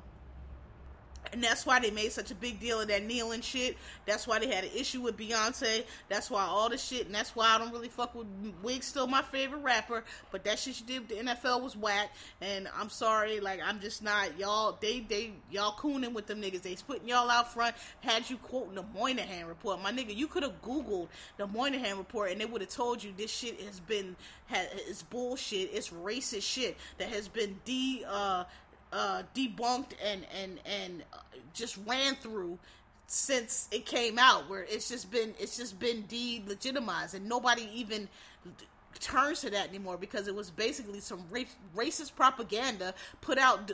[1.35, 3.77] And that's why they made such a big deal of that kneeling shit.
[4.07, 5.83] That's why they had an issue with Beyonce.
[6.09, 8.29] That's why all the shit, and that's why I don't really fuck with
[8.63, 10.05] Wig's still my favorite rapper.
[10.31, 12.13] But that shit she did with the NFL was whack.
[12.41, 14.79] And I'm sorry, like I'm just not y'all.
[14.81, 16.63] They they y'all cooning with them niggas.
[16.63, 17.75] They putting y'all out front.
[18.01, 20.15] Had you quoting the Moynihan report, my nigga.
[20.15, 23.61] You could have googled the Moynihan report, and they would have told you this shit
[23.63, 24.15] has been
[24.47, 25.71] has it's bullshit.
[25.73, 28.45] It's racist shit that has been de uh
[28.95, 31.19] uh, debunked and and and uh,
[31.53, 32.59] just ran through
[33.07, 38.09] since it came out where it's just been it's just been delegitimized and nobody even
[39.01, 41.23] turns to that anymore because it was basically some
[41.77, 43.71] racist propaganda put out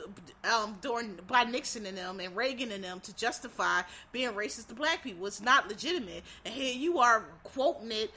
[0.50, 4.74] um, during by Nixon and them and Reagan and them to justify being racist to
[4.74, 5.26] black people.
[5.26, 8.10] It's not legitimate, and here you are quoting it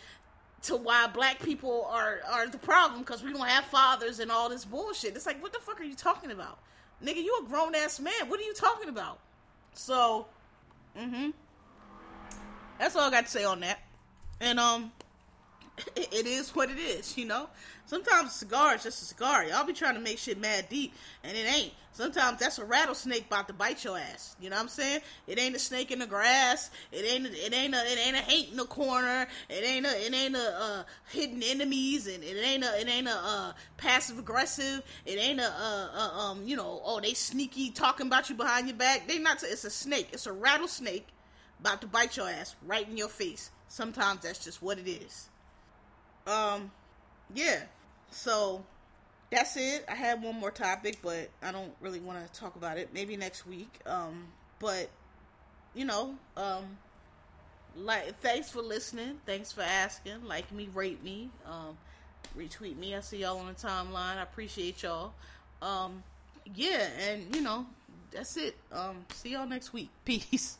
[0.64, 4.50] to why black people are are the problem because we don't have fathers and all
[4.50, 5.16] this bullshit.
[5.16, 6.60] It's like what the fuck are you talking about?
[7.04, 8.14] Nigga, you a grown ass man.
[8.28, 9.20] What are you talking about?
[9.74, 10.28] So,
[10.98, 11.32] mm-hmm.
[12.80, 13.80] That's all I got to say on that.
[14.40, 14.92] And um,
[15.96, 17.50] it, is what it is, you know.
[17.86, 19.44] Sometimes a cigar is just a cigar.
[19.46, 20.94] Y'all be trying to make shit mad deep,
[21.24, 21.74] and it ain't.
[21.92, 24.36] Sometimes that's a rattlesnake about to bite your ass.
[24.40, 25.02] You know what I'm saying?
[25.28, 26.72] It ain't a snake in the grass.
[26.92, 27.28] It ain't.
[27.28, 27.78] It ain't a.
[27.78, 29.28] It ain't a hate in the corner.
[29.50, 30.06] It ain't a.
[30.06, 32.80] It ain't a uh, hidden enemies, and it ain't a.
[32.80, 34.82] It ain't a uh, passive aggressive.
[35.06, 36.20] It ain't a, a, a.
[36.20, 36.48] um.
[36.48, 36.82] You know.
[36.84, 39.08] Oh, they sneaky talking about you behind your back.
[39.08, 39.44] They not.
[39.44, 40.10] It's a snake.
[40.14, 41.08] It's a rattlesnake
[41.60, 43.52] about to bite your ass right in your face.
[43.68, 45.30] Sometimes that's just what it is.
[46.28, 46.72] Um,
[47.34, 47.62] yeah.
[48.12, 48.64] So
[49.32, 49.86] that's it.
[49.90, 52.94] I had one more topic, but I don't really want to talk about it.
[52.94, 53.80] Maybe next week.
[53.86, 54.28] Um,
[54.60, 54.90] but
[55.74, 56.78] you know, um,
[57.76, 59.20] like thanks for listening.
[59.26, 60.26] Thanks for asking.
[60.26, 61.78] Like me, rate me, um,
[62.38, 62.96] retweet me.
[62.96, 64.18] I see y'all on the timeline.
[64.18, 65.14] I appreciate y'all.
[65.62, 66.04] Um,
[66.56, 67.66] yeah, and you know,
[68.12, 68.56] that's it.
[68.72, 69.90] Um, see y'all next week.
[70.06, 70.58] Peace.